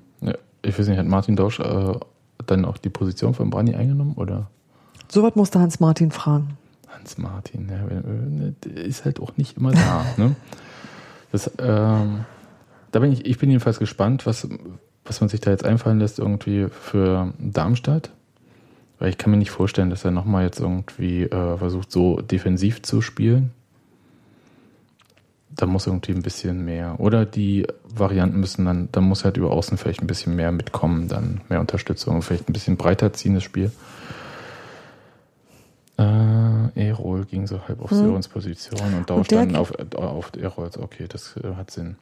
ich 0.62 0.78
weiß 0.78 0.88
nicht, 0.88 0.99
hat 0.99 1.07
Martin 1.07 1.37
Dausch 1.37 1.61
äh, 1.61 1.93
dann 2.47 2.64
auch 2.64 2.78
die 2.78 2.90
Position 2.90 3.35
von 3.35 3.50
Brandi 3.50 3.75
eingenommen 3.75 4.14
oder 4.17 4.50
sowas 5.09 5.35
musste 5.35 5.61
Hans 5.61 5.81
Martin 5.81 6.11
fragen. 6.11 6.59
Hans 6.88 7.19
Martin? 7.19 7.69
Ja, 7.69 7.85
äh, 7.87 8.52
der 8.64 8.84
ist 8.84 9.04
halt 9.04 9.21
auch 9.21 9.37
nicht 9.37 9.56
immer 9.56 9.73
da. 9.73 10.04
ne? 10.17 10.37
Das, 11.32 11.50
ähm, 11.58 12.25
da 12.91 13.00
bin 13.00 13.13
ich, 13.13 13.26
ich 13.26 13.39
bin 13.39 13.50
jedenfalls 13.50 13.78
gespannt, 13.78 14.26
was, 14.26 14.49
was 15.04 15.21
man 15.21 15.28
sich 15.28 15.41
da 15.41 15.50
jetzt 15.50 15.65
einfallen 15.65 15.99
lässt 15.99 16.19
irgendwie 16.19 16.69
für 16.69 17.32
Darmstadt. 17.39 18.11
Weil 18.99 19.11
ich 19.11 19.19
kann 19.19 19.30
mir 19.30 19.37
nicht 19.37 19.50
vorstellen, 19.50 19.91
dass 19.91 20.04
er 20.04 20.11
nochmal 20.11 20.45
jetzt 20.45 20.58
irgendwie 20.58 21.23
äh, 21.23 21.56
versucht, 21.56 21.93
so 21.93 22.21
defensiv 22.21 22.82
zu 22.82 23.00
spielen. 23.00 23.52
Da 25.60 25.66
muss 25.66 25.88
irgendwie 25.88 26.12
ein 26.12 26.23
bisschen 26.23 26.64
mehr. 26.64 26.94
Oder 27.00 27.26
die 27.26 27.66
Varianten 27.84 28.38
müssen 28.38 28.64
dann, 28.64 28.88
da 28.92 29.00
muss 29.00 29.25
halt 29.25 29.36
über 29.36 29.50
außen 29.50 29.76
vielleicht 29.76 30.00
ein 30.00 30.06
bisschen 30.06 30.36
mehr 30.36 30.52
mitkommen, 30.52 31.08
dann 31.08 31.40
mehr 31.49 31.58
Unterstützung, 31.60 32.23
vielleicht 32.23 32.49
ein 32.49 32.52
bisschen 32.52 32.76
breiter 32.76 33.12
ziehen, 33.12 33.34
das 33.34 33.42
Spiel. 33.42 33.73
Äh, 35.99 36.88
Erol 36.88 37.25
ging 37.25 37.47
so 37.49 37.60
halb 37.66 37.82
auf 37.82 37.90
Hm. 37.90 37.99
Sörens 37.99 38.28
Position 38.28 38.94
und 38.97 39.10
dann 39.10 39.25
ge- 39.49 39.56
auf, 39.56 39.73
auf 39.97 40.30
Erols. 40.40 40.78
Okay, 40.78 41.06
das 41.08 41.34
äh, 41.42 41.54
hat 41.56 41.73
Sinn. 41.73 41.97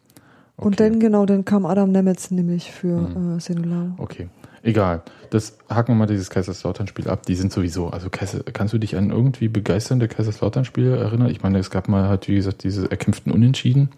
Okay. 0.59 0.67
Und 0.67 0.81
dann 0.81 1.01
genau, 1.01 1.25
dann 1.25 1.45
kam 1.47 1.65
Adam 1.65 1.93
Nemetz 1.93 2.31
nämlich 2.31 2.71
für 2.73 3.09
Mhm. 3.09 3.39
äh. 3.41 3.95
Okay, 3.97 4.29
egal. 4.67 5.03
Das 5.31 5.59
haken 5.69 5.93
wir 5.93 5.95
mal 5.97 6.07
dieses 6.07 6.31
Kaiserslautern-Spiel 6.31 7.09
ab. 7.09 7.25
Die 7.27 7.35
sind 7.35 7.53
sowieso, 7.53 7.89
also 7.89 8.11
Kaiser, 8.11 8.43
kannst 8.45 8.75
du 8.75 8.79
dich 8.79 8.97
an 8.97 9.11
irgendwie 9.11 9.49
begeisternde 9.49 10.09
Kaiserslautern-Spiele 10.09 10.97
erinnern? 10.97 11.31
Ich 11.31 11.43
meine, 11.43 11.59
es 11.59 11.71
gab 11.71 11.89
mal 11.89 12.09
halt, 12.09 12.29
wie 12.29 12.35
gesagt, 12.35 12.65
diese 12.65 12.91
erkämpften 12.91 13.33
Unentschieden. 13.33 13.91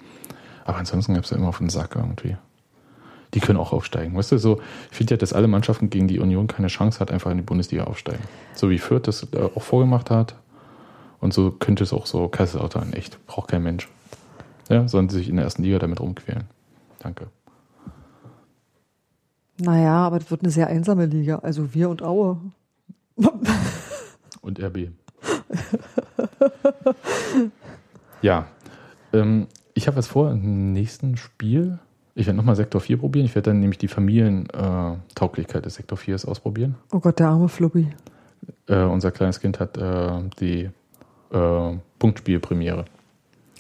Aber 0.64 0.78
ansonsten 0.78 1.14
gab 1.14 1.24
es 1.24 1.30
ja 1.30 1.36
immer 1.36 1.48
auf 1.48 1.58
den 1.58 1.70
Sack 1.70 1.96
irgendwie. 1.96 2.36
Die 3.34 3.40
können 3.40 3.58
auch 3.58 3.72
aufsteigen. 3.72 4.16
Weißt 4.16 4.32
du, 4.32 4.38
so, 4.38 4.60
ich 4.90 4.96
finde 4.96 5.14
ja, 5.14 5.18
dass 5.18 5.32
alle 5.32 5.48
Mannschaften, 5.48 5.90
gegen 5.90 6.08
die 6.08 6.18
Union 6.18 6.46
keine 6.46 6.68
Chance 6.68 7.00
hat, 7.00 7.10
einfach 7.10 7.30
in 7.30 7.36
die 7.36 7.42
Bundesliga 7.42 7.84
aufsteigen. 7.84 8.22
So 8.54 8.70
wie 8.70 8.78
Fürth 8.78 9.06
das 9.06 9.26
äh, 9.32 9.48
auch 9.54 9.62
vorgemacht 9.62 10.10
hat. 10.10 10.34
Und 11.20 11.34
so 11.34 11.50
könnte 11.50 11.84
es 11.84 11.92
auch 11.92 12.06
so 12.06 12.28
Kaiserslautern 12.28 12.92
echt. 12.92 13.24
Braucht 13.26 13.48
kein 13.48 13.62
Mensch. 13.62 13.88
Ja, 14.70 14.86
sollen 14.88 15.08
sie 15.08 15.18
sich 15.18 15.28
in 15.28 15.36
der 15.36 15.44
ersten 15.44 15.62
Liga 15.62 15.78
damit 15.78 16.00
rumquälen. 16.00 16.44
Danke. 17.00 17.28
Naja, 19.60 20.06
aber 20.06 20.18
das 20.18 20.30
wird 20.30 20.42
eine 20.42 20.50
sehr 20.50 20.68
einsame 20.68 21.06
Liga. 21.06 21.40
Also 21.40 21.74
wir 21.74 21.90
und 21.90 22.02
Aue. 22.02 22.40
Und 24.40 24.62
RB. 24.62 24.88
ja. 28.22 28.46
Ähm, 29.12 29.46
ich 29.74 29.86
habe 29.86 29.96
was 29.96 30.06
vor 30.06 30.30
im 30.30 30.72
nächsten 30.72 31.16
Spiel. 31.16 31.78
Ich 32.14 32.26
werde 32.26 32.36
nochmal 32.36 32.56
Sektor 32.56 32.80
4 32.80 32.98
probieren. 32.98 33.26
Ich 33.26 33.34
werde 33.34 33.50
dann 33.50 33.60
nämlich 33.60 33.78
die 33.78 33.88
Familientauglichkeit 33.88 35.64
des 35.64 35.74
Sektor 35.74 35.98
4 35.98 36.16
ausprobieren. 36.26 36.76
Oh 36.92 37.00
Gott, 37.00 37.18
der 37.18 37.28
arme 37.28 37.48
Flubbi. 37.48 37.88
Äh, 38.66 38.82
unser 38.82 39.10
kleines 39.10 39.40
Kind 39.40 39.60
hat 39.60 39.76
äh, 39.76 40.22
die 40.40 40.70
äh, 41.30 41.76
Punktspielpremiere. 41.98 42.84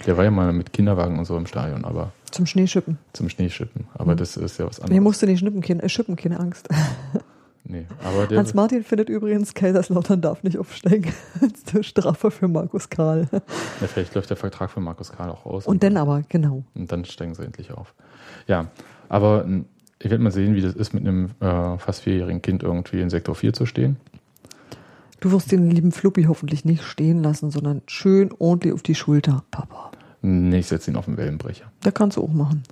Der 0.06 0.16
war 0.16 0.24
ja 0.24 0.30
mal 0.30 0.52
mit 0.52 0.72
Kinderwagen 0.72 1.18
und 1.18 1.24
so 1.24 1.36
im 1.36 1.46
Stadion, 1.46 1.84
aber 1.84 2.12
Zum 2.30 2.46
Schneeschippen. 2.46 2.98
zum 3.12 3.28
Schneeschippen. 3.28 3.86
Aber 3.94 4.12
Mhm. 4.12 4.16
das 4.18 4.36
ist 4.36 4.58
ja 4.58 4.66
was 4.66 4.78
Nee, 4.78 4.84
anderes. 4.84 5.02
musste 5.02 5.26
nicht 5.26 5.40
schnippen, 5.40 5.60
keine, 5.60 5.82
äh, 5.82 5.88
schippen, 5.88 6.16
keine 6.16 6.38
Angst. 6.40 6.68
nee, 7.64 7.86
Hans 8.34 8.54
Martin 8.54 8.82
findet 8.84 9.08
übrigens, 9.08 9.54
Kaiserslautern 9.54 10.20
darf 10.20 10.42
nicht 10.42 10.58
aufsteigen. 10.58 11.12
Das 11.40 11.50
ist 11.52 11.74
eine 11.74 11.84
Strafe 11.84 12.30
für 12.30 12.48
Markus 12.48 12.88
Karl. 12.88 13.28
ja, 13.32 13.86
vielleicht 13.86 14.14
läuft 14.14 14.30
der 14.30 14.36
Vertrag 14.36 14.70
für 14.70 14.80
Markus 14.80 15.12
Karl 15.12 15.30
auch 15.30 15.44
aus. 15.46 15.66
Und 15.66 15.82
dann 15.82 15.96
aber, 15.96 16.22
genau. 16.28 16.64
Und 16.74 16.90
dann 16.92 17.04
steigen 17.04 17.34
sie 17.34 17.44
endlich 17.44 17.72
auf. 17.72 17.94
Ja, 18.46 18.68
aber 19.08 19.44
m, 19.44 19.66
ich 20.00 20.10
werde 20.10 20.22
mal 20.22 20.30
sehen, 20.30 20.54
wie 20.54 20.60
das 20.60 20.74
ist, 20.74 20.94
mit 20.94 21.06
einem 21.06 21.30
äh, 21.40 21.78
fast 21.78 22.02
vierjährigen 22.02 22.40
Kind 22.42 22.62
irgendwie 22.62 23.00
in 23.00 23.10
Sektor 23.10 23.34
4 23.34 23.52
zu 23.52 23.66
stehen. 23.66 23.96
Du 25.20 25.32
wirst 25.32 25.50
den 25.50 25.68
lieben 25.70 25.90
Fluppi 25.90 26.24
hoffentlich 26.24 26.64
nicht 26.64 26.84
stehen 26.84 27.22
lassen, 27.24 27.50
sondern 27.50 27.82
schön 27.88 28.30
ordentlich 28.38 28.72
auf 28.72 28.82
die 28.82 28.94
Schulter, 28.94 29.42
Papa. 29.50 29.90
Nee, 30.22 30.58
ich 30.58 30.66
setze 30.66 30.90
ihn 30.90 30.96
auf 30.96 31.04
den 31.04 31.16
Wellenbrecher. 31.16 31.70
Da 31.82 31.90
kannst 31.90 32.16
du 32.16 32.22
auch 32.22 32.32
machen. 32.32 32.64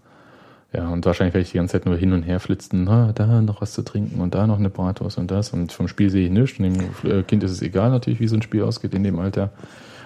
Ja, 0.72 0.88
und 0.88 1.06
wahrscheinlich 1.06 1.32
werde 1.32 1.42
ich 1.44 1.52
die 1.52 1.59
ganze 1.59 1.72
Zeit 1.72 1.87
nur 1.87 1.96
hin 1.96 2.12
und 2.12 2.22
her 2.22 2.40
flitzen. 2.40 2.85
Na, 2.85 3.12
da 3.12 3.40
noch 3.40 3.61
was 3.61 3.72
zu 3.72 3.82
trinken 3.82 4.20
und 4.20 4.35
da 4.35 4.46
noch 4.46 4.59
eine 4.59 4.68
Bratwurst 4.68 5.16
und 5.18 5.30
das. 5.30 5.52
Und 5.52 5.72
vom 5.72 5.88
Spiel 5.88 6.11
sehe 6.11 6.26
ich 6.26 6.30
nichts. 6.30 6.59
Und 6.59 6.64
dem 6.64 7.11
äh, 7.11 7.22
Kind 7.22 7.42
ist 7.44 7.52
es 7.52 7.62
egal 7.62 7.90
natürlich, 7.90 8.20
wie 8.20 8.28
so 8.28 8.37
ein 8.37 8.42
Spiel 8.42 8.62
ausgeht 8.62 8.94
in 8.94 9.04
dem 9.04 9.18
Alter. 9.18 9.52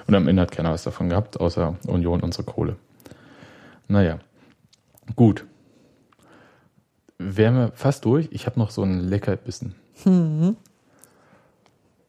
Und 0.07 0.15
am 0.15 0.29
Ende 0.29 0.43
hat 0.43 0.53
keiner 0.53 0.71
was 0.71 0.83
davon 0.83 1.09
gehabt, 1.09 1.41
außer 1.41 1.77
Union, 1.87 2.21
unsere 2.21 2.45
Kohle. 2.45 2.77
Naja, 3.89 4.19
gut. 5.17 5.45
Wären 7.19 7.55
wir 7.57 7.73
fast 7.75 8.05
durch. 8.05 8.29
Ich 8.31 8.47
habe 8.47 8.59
noch 8.59 8.71
so 8.71 8.83
ein 8.83 9.01
Leckerbissen. 9.01 9.75
Hm. 10.05 10.57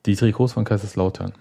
Die 0.06 0.16
Trikots 0.16 0.54
von 0.54 0.66
Kaiserslautern. 0.66 1.34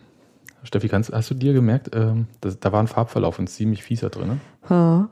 Steffi, 0.62 0.88
kannst, 0.88 1.12
hast 1.12 1.30
du 1.30 1.34
dir 1.34 1.52
gemerkt, 1.52 1.90
ähm, 1.94 2.26
das, 2.40 2.60
da 2.60 2.72
war 2.72 2.80
ein 2.80 2.86
Farbverlauf 2.86 3.38
und 3.38 3.48
ziemlich 3.48 3.82
fieser 3.82 4.10
drin? 4.10 4.28
Ne? 4.28 4.40
Ha. 4.68 5.08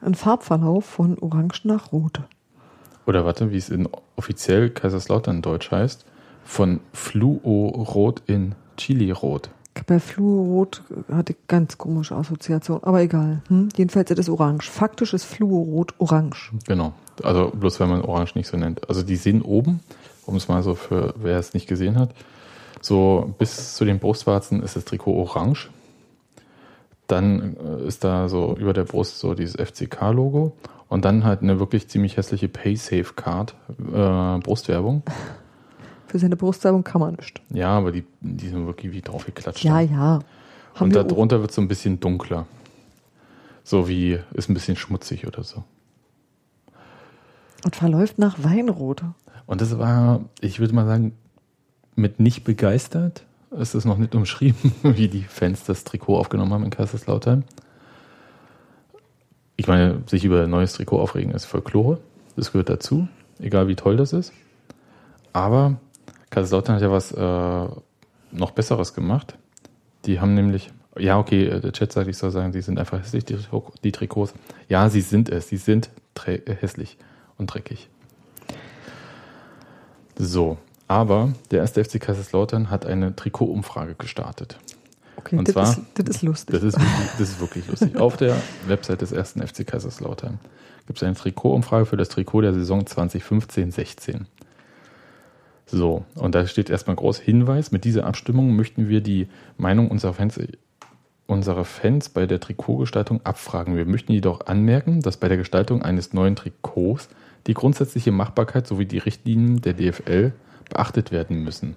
Ein 0.00 0.14
Farbverlauf 0.14 0.84
von 0.84 1.18
Orange 1.18 1.64
nach 1.64 1.92
Rot. 1.92 2.20
Oder 3.06 3.24
warte, 3.24 3.50
wie 3.52 3.56
es 3.56 3.70
in 3.70 3.88
offiziell 4.16 4.70
Kaiserslautern 4.70 5.40
Deutsch 5.40 5.70
heißt, 5.70 6.04
von 6.44 6.80
Fluorot 6.92 8.22
in 8.26 8.54
Chili-Rot. 8.76 9.50
Bei 9.86 10.00
Fluorot 10.00 10.82
hatte 11.10 11.32
ich 11.32 11.38
ganz 11.48 11.76
komische 11.76 12.14
Assoziation, 12.14 12.82
aber 12.82 13.02
egal. 13.02 13.42
Hm? 13.48 13.68
Jedenfalls 13.76 14.10
ist 14.10 14.18
es 14.18 14.28
orange. 14.28 14.70
Faktisch 14.70 15.12
ist 15.12 15.24
Fluorot 15.24 15.94
orange. 15.98 16.52
Genau. 16.66 16.94
Also 17.22 17.50
bloß 17.50 17.80
wenn 17.80 17.88
man 17.88 18.02
Orange 18.02 18.32
nicht 18.34 18.48
so 18.48 18.56
nennt. 18.56 18.88
Also 18.88 19.02
die 19.02 19.16
sind 19.16 19.42
oben, 19.42 19.80
um 20.24 20.36
es 20.36 20.48
mal 20.48 20.62
so 20.62 20.74
für 20.74 21.14
wer 21.16 21.38
es 21.38 21.54
nicht 21.54 21.66
gesehen 21.66 21.98
hat, 21.98 22.14
so 22.80 23.34
bis 23.38 23.74
zu 23.74 23.84
den 23.84 23.98
Brustwarzen 23.98 24.62
ist 24.62 24.76
das 24.76 24.84
Trikot 24.84 25.14
orange. 25.14 25.70
Dann 27.06 27.56
äh, 27.56 27.86
ist 27.86 28.04
da 28.04 28.28
so 28.28 28.56
über 28.56 28.72
der 28.72 28.84
Brust 28.84 29.18
so 29.18 29.34
dieses 29.34 29.56
FCK-Logo 29.56 30.52
und 30.88 31.04
dann 31.04 31.24
halt 31.24 31.42
eine 31.42 31.58
wirklich 31.58 31.88
ziemlich 31.88 32.16
hässliche 32.16 32.48
Paysafe-Card, 32.48 33.54
äh, 33.70 34.38
Brustwerbung. 34.40 35.02
Für 36.06 36.18
seine 36.18 36.36
Brustwerbung 36.36 36.84
kann 36.84 37.00
man 37.00 37.14
nicht. 37.14 37.42
Ja, 37.50 37.70
aber 37.70 37.90
die, 37.90 38.04
die 38.20 38.48
sind 38.48 38.66
wirklich 38.66 38.92
wie 38.92 39.02
drauf 39.02 39.26
geklatscht. 39.26 39.64
Ja, 39.64 39.80
ja. 39.80 40.20
Haben 40.74 40.84
und 40.84 40.94
wir 40.94 41.02
darunter 41.02 41.40
wird 41.40 41.50
es 41.50 41.56
so 41.56 41.62
ein 41.62 41.68
bisschen 41.68 41.98
dunkler. 41.98 42.46
So 43.64 43.88
wie 43.88 44.20
ist 44.34 44.48
ein 44.48 44.54
bisschen 44.54 44.76
schmutzig 44.76 45.26
oder 45.26 45.42
so. 45.42 45.64
Und 47.64 47.74
verläuft 47.74 48.18
nach 48.18 48.36
Weinrot. 48.44 49.02
Und 49.46 49.60
das 49.60 49.78
war, 49.78 50.20
ich 50.40 50.60
würde 50.60 50.74
mal 50.74 50.86
sagen, 50.86 51.16
mit 51.96 52.20
nicht 52.20 52.44
begeistert. 52.44 53.24
Es 53.50 53.74
ist 53.74 53.84
noch 53.84 53.98
nicht 53.98 54.14
umschrieben, 54.14 54.72
wie 54.82 55.08
die 55.08 55.22
Fans 55.22 55.64
das 55.64 55.84
Trikot 55.84 56.18
aufgenommen 56.18 56.52
haben 56.52 56.64
in 56.64 56.70
Kaiserslautern. 56.70 57.44
Ich 59.56 59.66
meine, 59.66 60.02
sich 60.06 60.24
über 60.24 60.44
ein 60.44 60.50
neues 60.50 60.74
Trikot 60.74 61.00
aufregen 61.00 61.32
ist 61.32 61.46
Folklore. 61.46 61.98
Das 62.36 62.52
gehört 62.52 62.68
dazu, 62.68 63.08
egal 63.40 63.68
wie 63.68 63.76
toll 63.76 63.96
das 63.96 64.12
ist. 64.12 64.32
Aber 65.32 65.78
Kaiserslautern 66.30 66.76
hat 66.76 66.82
ja 66.82 66.90
was 66.90 67.12
äh, 67.12 67.68
noch 68.32 68.50
Besseres 68.50 68.92
gemacht. 68.92 69.36
Die 70.04 70.20
haben 70.20 70.34
nämlich, 70.34 70.70
ja, 70.98 71.18
okay, 71.18 71.60
der 71.60 71.72
Chat 71.72 71.92
sagt, 71.92 72.08
ich 72.08 72.18
soll 72.18 72.30
sagen, 72.30 72.52
die 72.52 72.60
sind 72.60 72.78
einfach 72.78 73.00
hässlich, 73.00 73.24
die, 73.24 73.38
die 73.82 73.92
Trikots. 73.92 74.34
Ja, 74.68 74.90
sie 74.90 75.00
sind 75.00 75.30
es. 75.30 75.48
Sie 75.48 75.56
sind 75.56 75.90
hässlich 76.16 76.98
und 77.38 77.46
dreckig. 77.46 77.88
So, 80.18 80.58
aber 80.88 81.32
der 81.50 81.60
erste 81.60 81.84
FC 81.84 82.00
Kaiserslautern 82.00 82.70
hat 82.70 82.86
eine 82.86 83.14
Trikotumfrage 83.16 83.94
gestartet. 83.94 84.58
Okay, 85.16 85.36
Und 85.36 85.48
das, 85.48 85.54
zwar- 85.54 85.70
ist, 85.70 85.80
das 85.94 86.08
ist 86.16 86.22
lustig. 86.22 86.54
Das 86.54 86.62
ist, 86.62 86.78
wirklich, 86.78 87.10
das 87.18 87.28
ist 87.28 87.40
wirklich 87.40 87.66
lustig. 87.68 87.96
Auf 87.96 88.16
der 88.16 88.36
Website 88.66 89.00
des 89.00 89.12
ersten 89.12 89.44
FC 89.46 89.66
Kaiserslautern 89.66 90.38
gibt 90.86 90.98
es 90.98 91.02
eine 91.02 91.14
Trikotumfrage 91.14 91.86
für 91.86 91.96
das 91.96 92.08
Trikot 92.10 92.42
der 92.42 92.54
Saison 92.54 92.82
2015-16. 92.84 94.26
So, 95.68 96.04
und 96.14 96.34
da 96.34 96.46
steht 96.46 96.70
erstmal 96.70 96.94
groß 96.96 97.18
Hinweis, 97.18 97.72
mit 97.72 97.84
dieser 97.84 98.04
Abstimmung 98.06 98.54
möchten 98.54 98.88
wir 98.88 99.00
die 99.00 99.26
Meinung 99.58 99.90
unserer 99.90 100.12
Fans, 100.14 100.38
unserer 101.26 101.64
Fans 101.64 102.08
bei 102.08 102.26
der 102.26 102.38
Trikotgestaltung 102.38 103.20
abfragen. 103.24 103.74
Wir 103.76 103.84
möchten 103.84 104.12
jedoch 104.12 104.46
anmerken, 104.46 105.00
dass 105.02 105.16
bei 105.16 105.26
der 105.26 105.38
Gestaltung 105.38 105.82
eines 105.82 106.12
neuen 106.12 106.36
Trikots 106.36 107.08
die 107.48 107.54
grundsätzliche 107.54 108.12
Machbarkeit 108.12 108.66
sowie 108.68 108.86
die 108.86 108.98
Richtlinien 108.98 109.60
der 109.60 109.74
DFL 109.74 110.32
beachtet 110.68 111.12
werden 111.12 111.42
müssen. 111.42 111.76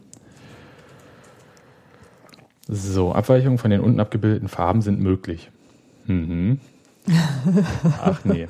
So, 2.67 3.13
Abweichungen 3.13 3.57
von 3.57 3.71
den 3.71 3.81
unten 3.81 3.99
abgebildeten 3.99 4.47
Farben 4.47 4.81
sind 4.81 4.99
möglich. 4.99 5.49
Mhm. 6.05 6.59
Ach 8.01 8.23
nee. 8.23 8.47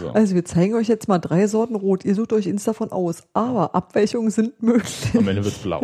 So. 0.00 0.10
Also 0.10 0.34
wir 0.34 0.44
zeigen 0.44 0.74
euch 0.74 0.88
jetzt 0.88 1.08
mal 1.08 1.18
drei 1.18 1.46
Sorten 1.46 1.74
Rot. 1.74 2.04
Ihr 2.04 2.14
sucht 2.14 2.32
euch 2.32 2.48
eins 2.48 2.64
davon 2.64 2.92
aus. 2.92 3.24
Aber 3.32 3.74
Abweichungen 3.74 4.30
sind 4.30 4.62
möglich. 4.62 5.10
Am 5.16 5.26
Ende 5.26 5.44
wird 5.44 5.54
es 5.54 5.62
blau. 5.62 5.82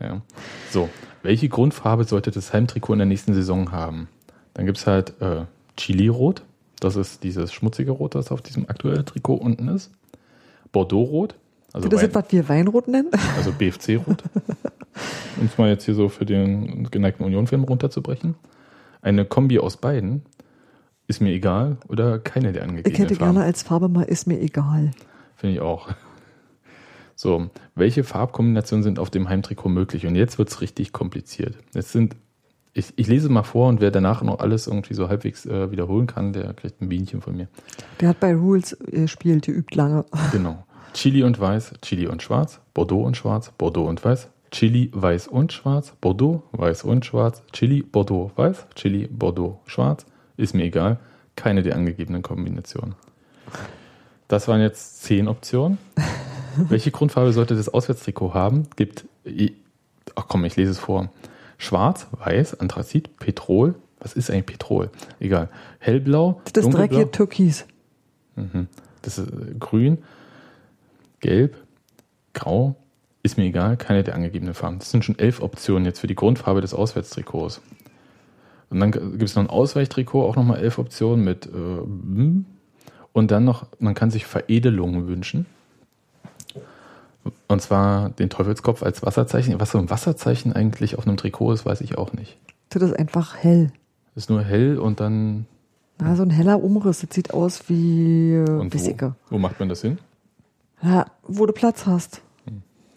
Ja. 0.00 0.22
So, 0.70 0.88
welche 1.22 1.48
Grundfarbe 1.48 2.04
sollte 2.04 2.30
das 2.30 2.52
Heimtrikot 2.52 2.94
in 2.94 2.98
der 2.98 3.06
nächsten 3.06 3.34
Saison 3.34 3.72
haben? 3.72 4.08
Dann 4.54 4.66
gibt 4.66 4.78
es 4.78 4.86
halt 4.86 5.20
äh, 5.20 5.44
Chili-Rot. 5.76 6.42
Das 6.80 6.96
ist 6.96 7.22
dieses 7.22 7.52
schmutzige 7.52 7.92
Rot, 7.92 8.14
das 8.14 8.30
auf 8.30 8.42
diesem 8.42 8.68
aktuellen 8.68 9.06
Trikot 9.06 9.36
unten 9.36 9.68
ist. 9.68 9.90
Bordeaux-Rot. 10.72 11.36
Also, 11.72 11.88
das 11.88 12.02
ist, 12.02 12.14
was 12.14 12.24
wir 12.30 12.48
Weinrot 12.48 12.88
nennen. 12.88 13.10
also 13.36 13.52
BFC-Rot. 13.52 14.22
Um 15.38 15.44
es 15.44 15.58
mal 15.58 15.68
jetzt 15.68 15.84
hier 15.84 15.94
so 15.94 16.08
für 16.08 16.24
den 16.24 16.88
geneigten 16.90 17.22
Union-Film 17.24 17.64
runterzubrechen. 17.64 18.34
Eine 19.02 19.26
Kombi 19.26 19.58
aus 19.58 19.76
beiden 19.76 20.22
ist 21.06 21.20
mir 21.20 21.32
egal 21.32 21.76
oder 21.88 22.18
keine 22.18 22.52
der 22.52 22.62
Ich 22.62 22.68
angegebenen 22.68 23.02
hätte 23.02 23.14
Farben. 23.16 23.34
gerne 23.34 23.46
als 23.46 23.62
Farbe 23.62 23.88
mal, 23.90 24.04
ist 24.04 24.26
mir 24.26 24.40
egal. 24.40 24.92
Finde 25.36 25.56
ich 25.56 25.60
auch. 25.60 25.90
So, 27.14 27.48
welche 27.74 28.04
Farbkombinationen 28.04 28.82
sind 28.82 28.98
auf 28.98 29.10
dem 29.10 29.28
Heimtrikot 29.28 29.68
möglich? 29.68 30.06
Und 30.06 30.16
jetzt 30.16 30.38
wird 30.38 30.48
es 30.50 30.60
richtig 30.60 30.92
kompliziert. 30.92 31.56
Jetzt 31.74 31.92
sind, 31.92 32.16
ich, 32.74 32.92
ich 32.96 33.06
lese 33.06 33.28
mal 33.28 33.42
vor 33.42 33.68
und 33.68 33.80
wer 33.80 33.90
danach 33.90 34.22
noch 34.22 34.40
alles 34.40 34.66
irgendwie 34.66 34.94
so 34.94 35.08
halbwegs 35.08 35.46
äh, 35.46 35.70
wiederholen 35.70 36.06
kann, 36.06 36.32
der 36.32 36.52
kriegt 36.54 36.80
ein 36.82 36.88
Bienchen 36.88 37.22
von 37.22 37.36
mir. 37.36 37.48
Der 38.00 38.10
hat 38.10 38.20
bei 38.20 38.34
Rules 38.34 38.76
gespielt, 38.90 39.46
die 39.46 39.52
übt 39.52 39.74
lange. 39.76 40.04
Genau. 40.32 40.65
Chili 40.96 41.22
und 41.24 41.38
Weiß, 41.38 41.74
Chili 41.82 42.06
und 42.06 42.22
Schwarz, 42.22 42.58
Bordeaux 42.72 43.04
und 43.04 43.18
Schwarz, 43.18 43.52
Bordeaux 43.58 43.86
und 43.86 44.02
Weiß, 44.02 44.28
Chili, 44.50 44.88
Weiß 44.94 45.28
und 45.28 45.52
Schwarz, 45.52 45.92
Bordeaux, 46.00 46.42
Weiß 46.52 46.84
und 46.84 47.04
Schwarz, 47.04 47.42
Chili, 47.52 47.82
Bordeaux, 47.82 48.30
Weiß, 48.34 48.64
Chili, 48.74 49.06
Bordeaux, 49.06 49.60
Schwarz. 49.66 50.06
Ist 50.38 50.54
mir 50.54 50.64
egal. 50.64 50.98
Keine 51.36 51.62
der 51.62 51.76
angegebenen 51.76 52.22
Kombinationen. 52.22 52.94
Das 54.26 54.48
waren 54.48 54.62
jetzt 54.62 55.02
zehn 55.02 55.28
Optionen. 55.28 55.76
Welche 56.56 56.90
Grundfarbe 56.90 57.34
sollte 57.34 57.56
das 57.56 57.68
Auswärtstrikot 57.68 58.32
haben? 58.32 58.66
Gibt, 58.76 59.04
ach 60.14 60.24
komm, 60.28 60.46
ich 60.46 60.56
lese 60.56 60.70
es 60.70 60.78
vor. 60.78 61.10
Schwarz, 61.58 62.06
Weiß, 62.12 62.58
Anthrazit, 62.58 63.18
Petrol. 63.18 63.74
Was 64.00 64.14
ist 64.14 64.30
eigentlich 64.30 64.46
Petrol? 64.46 64.88
Egal. 65.20 65.50
Hellblau, 65.78 66.40
Das 66.54 66.64
ist 66.64 66.72
dreckige 66.72 67.10
Türkis. 67.10 67.66
Das 69.02 69.18
ist 69.18 69.28
äh, 69.28 69.54
grün, 69.60 69.98
gelb, 71.20 71.56
grau. 72.34 72.76
Ist 73.22 73.36
mir 73.36 73.44
egal, 73.44 73.76
keine 73.76 74.04
der 74.04 74.14
angegebenen 74.14 74.54
Farben. 74.54 74.78
Das 74.78 74.90
sind 74.90 75.04
schon 75.04 75.18
elf 75.18 75.42
Optionen 75.42 75.84
jetzt 75.84 75.98
für 75.98 76.06
die 76.06 76.14
Grundfarbe 76.14 76.60
des 76.60 76.74
Auswärtstrikots. 76.74 77.60
Und 78.70 78.80
dann 78.80 78.92
gibt 78.92 79.22
es 79.22 79.34
noch 79.34 79.42
ein 79.42 79.50
Ausweichtrikot, 79.50 80.22
auch 80.22 80.36
nochmal 80.36 80.60
elf 80.60 80.78
Optionen 80.78 81.24
mit. 81.24 81.46
Äh, 81.46 82.40
und 83.12 83.30
dann 83.30 83.44
noch, 83.44 83.66
man 83.78 83.94
kann 83.94 84.10
sich 84.10 84.26
Veredelungen 84.26 85.08
wünschen. 85.08 85.46
Und 87.48 87.62
zwar 87.62 88.10
den 88.10 88.30
Teufelskopf 88.30 88.82
als 88.82 89.02
Wasserzeichen. 89.02 89.58
Was 89.58 89.72
so 89.72 89.78
ein 89.78 89.90
Wasserzeichen 89.90 90.52
eigentlich 90.52 90.96
auf 90.98 91.06
einem 91.06 91.16
Trikot 91.16 91.52
ist, 91.52 91.66
weiß 91.66 91.80
ich 91.80 91.98
auch 91.98 92.12
nicht. 92.12 92.36
Das 92.68 92.82
ist 92.82 92.96
einfach 92.96 93.36
hell. 93.36 93.72
Ist 94.14 94.30
nur 94.30 94.42
hell 94.42 94.78
und 94.78 95.00
dann. 95.00 95.46
Na, 95.98 96.14
so 96.14 96.22
ein 96.22 96.30
heller 96.30 96.62
Umriss. 96.62 97.00
Das 97.00 97.10
sieht 97.14 97.32
aus 97.34 97.68
wie 97.68 98.34
äh, 98.34 98.48
Und 98.50 98.70
wo, 98.70 98.74
Wissige. 98.74 99.14
wo 99.30 99.38
macht 99.38 99.58
man 99.58 99.68
das 99.68 99.80
hin? 99.82 99.98
Ja, 100.82 101.06
wo 101.22 101.46
du 101.46 101.52
Platz 101.52 101.86
hast. 101.86 102.20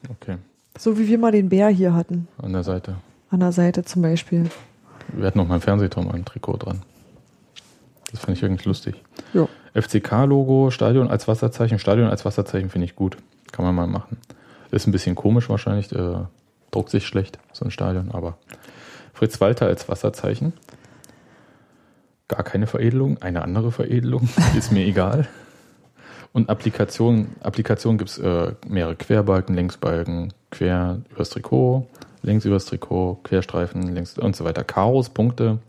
Okay, 0.09 0.37
So 0.77 0.97
wie 0.97 1.07
wir 1.07 1.17
mal 1.19 1.31
den 1.31 1.49
Bär 1.49 1.69
hier 1.69 1.93
hatten. 1.93 2.27
an 2.41 2.53
der 2.53 2.63
Seite. 2.63 2.95
An 3.29 3.41
der 3.41 3.51
Seite 3.51 3.83
zum 3.83 4.01
Beispiel. 4.01 4.49
Wir 5.13 5.27
hatten 5.27 5.37
noch 5.37 5.47
mal 5.47 5.55
einen 5.55 5.61
Fernsehturm 5.61 6.07
am 6.09 6.25
Trikot 6.25 6.57
dran. 6.57 6.81
Das 8.11 8.21
fand 8.21 8.37
ich 8.37 8.43
irgendwie 8.43 8.67
lustig. 8.67 8.95
Ja. 9.33 9.47
FCK-Logo, 9.75 10.71
Stadion 10.71 11.09
als 11.09 11.27
Wasserzeichen. 11.27 11.77
Stadion 11.79 12.07
als 12.09 12.25
Wasserzeichen 12.25 12.69
finde 12.69 12.85
ich 12.85 12.95
gut. 12.95 13.17
Kann 13.51 13.65
man 13.65 13.75
mal 13.75 13.87
machen. 13.87 14.17
Ist 14.71 14.87
ein 14.87 14.91
bisschen 14.91 15.15
komisch 15.15 15.49
wahrscheinlich. 15.49 15.91
Äh, 15.91 16.15
druckt 16.71 16.89
sich 16.89 17.05
schlecht, 17.05 17.39
so 17.53 17.65
ein 17.65 17.71
Stadion. 17.71 18.11
Aber 18.11 18.37
Fritz 19.13 19.39
Walter 19.41 19.67
als 19.67 19.89
Wasserzeichen. 19.89 20.53
Gar 22.27 22.43
keine 22.43 22.67
Veredelung. 22.67 23.21
Eine 23.21 23.41
andere 23.43 23.71
Veredelung. 23.71 24.27
Ist 24.57 24.71
mir 24.71 24.85
egal. 24.85 25.27
Und 26.31 26.49
Applikation, 26.49 27.29
Applikation 27.41 27.97
gibt 27.97 28.11
es 28.11 28.17
äh, 28.19 28.53
mehrere 28.67 28.95
Querbalken, 28.95 29.55
Längsbalken, 29.55 30.33
quer 30.51 31.01
übers 31.09 31.31
Trikot, 31.31 31.87
längs 32.21 32.45
übers 32.45 32.65
Trikot, 32.65 33.19
Querstreifen, 33.23 33.93
längs 33.93 34.17
und 34.17 34.35
so 34.35 34.45
weiter. 34.45 34.63
Karos, 34.63 35.09
Punkte. 35.09 35.59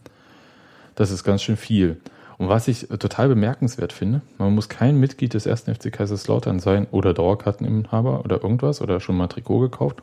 Das 0.95 1.11
ist 1.11 1.25
ganz 1.25 1.43
schön 1.43 1.57
viel. 1.57 2.01
Und 2.37 2.49
was 2.49 2.69
ich 2.69 2.91
äh, 2.91 2.99
total 2.99 3.29
bemerkenswert 3.29 3.93
finde, 3.93 4.21
man 4.39 4.55
muss 4.55 4.69
kein 4.69 4.99
Mitglied 4.99 5.35
des 5.35 5.47
ersten 5.47 5.75
FC 5.75 5.93
Kaiserslautern 5.93 6.59
sein 6.59 6.87
oder 6.91 7.15
Dauerkarteninhaber 7.15 8.25
oder 8.25 8.43
irgendwas 8.43 8.83
oder 8.83 9.01
schon 9.01 9.17
mal 9.17 9.29
Trikot 9.29 9.61
gekauft, 9.61 10.03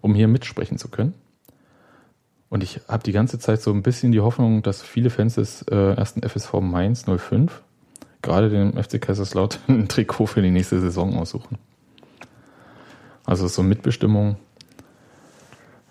um 0.00 0.14
hier 0.14 0.28
mitsprechen 0.28 0.78
zu 0.78 0.88
können. 0.88 1.14
Und 2.48 2.62
ich 2.62 2.80
habe 2.88 3.02
die 3.02 3.12
ganze 3.12 3.38
Zeit 3.38 3.60
so 3.60 3.70
ein 3.72 3.82
bisschen 3.82 4.12
die 4.12 4.20
Hoffnung, 4.20 4.62
dass 4.62 4.82
viele 4.82 5.10
Fans 5.10 5.34
des 5.34 5.62
äh, 5.62 5.96
FSV 5.96 6.60
Mainz 6.60 7.04
05 7.06 7.62
gerade 8.24 8.50
den 8.50 8.82
FC 8.82 9.00
Kaiserslautern 9.00 9.60
ein 9.68 9.88
Trikot 9.88 10.26
für 10.26 10.42
die 10.42 10.50
nächste 10.50 10.80
Saison 10.80 11.16
aussuchen. 11.16 11.58
Also 13.24 13.46
so 13.46 13.62
Mitbestimmung. 13.62 14.36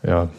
Ja. 0.03 0.29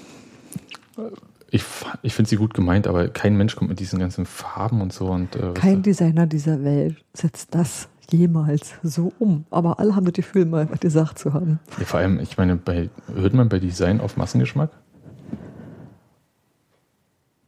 Ich, 1.50 1.64
ich 2.02 2.14
finde 2.14 2.28
sie 2.28 2.36
gut 2.36 2.52
gemeint, 2.52 2.86
aber 2.86 3.08
kein 3.08 3.36
Mensch 3.36 3.56
kommt 3.56 3.70
mit 3.70 3.80
diesen 3.80 3.98
ganzen 3.98 4.26
Farben 4.26 4.80
und 4.80 4.92
so. 4.92 5.06
Und, 5.06 5.36
äh, 5.36 5.54
Kein 5.54 5.82
Designer 5.82 6.26
dieser 6.26 6.62
Welt 6.62 6.96
setzt 7.14 7.54
das 7.54 7.88
jemals 8.10 8.74
so 8.82 9.12
um. 9.18 9.44
Aber 9.50 9.78
alle 9.78 9.96
haben 9.96 10.04
das 10.04 10.14
Gefühl, 10.14 10.44
mal 10.44 10.68
was 10.70 10.80
gesagt 10.80 11.18
zu 11.18 11.32
haben. 11.32 11.60
ja, 11.78 11.84
vor 11.84 12.00
allem, 12.00 12.18
ich 12.20 12.36
meine, 12.36 12.56
bei, 12.56 12.90
hört 13.14 13.34
man 13.34 13.48
bei 13.48 13.58
Design 13.58 14.00
auf 14.00 14.16
Massengeschmack? 14.16 14.70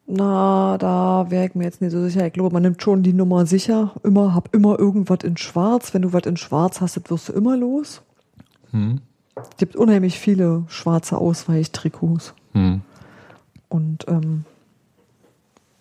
Na, 0.09 0.79
da 0.79 1.27
wäre 1.31 1.47
ich 1.47 1.55
mir 1.57 1.64
jetzt 1.64 1.81
nicht 1.81 1.90
so 1.90 2.03
sicher. 2.03 2.27
Ich 2.27 2.33
glaube, 2.33 2.53
man 2.53 2.62
nimmt 2.62 2.81
schon 2.81 3.03
die 3.03 3.12
Nummer 3.12 3.45
sicher. 3.45 3.92
Immer, 4.05 4.35
hab 4.35 4.55
immer 4.55 4.79
irgendwas 4.79 5.19
in 5.25 5.37
Schwarz. 5.37 5.92
Wenn 5.92 6.03
du 6.03 6.12
was 6.12 6.27
in 6.27 6.37
Schwarz 6.37 6.81
hast, 6.81 6.97
das 6.97 7.11
wirst 7.11 7.29
du 7.29 7.33
immer 7.33 7.57
los. 7.57 8.03
Hm. 8.71 9.01
Es 9.35 9.57
gibt 9.57 9.75
unheimlich 9.75 10.19
viele 10.19 10.64
schwarze 10.69 11.19
Ausweichtrikots. 11.19 12.35
Hm. 12.53 12.83
Und 13.69 14.07
ähm, 14.07 14.45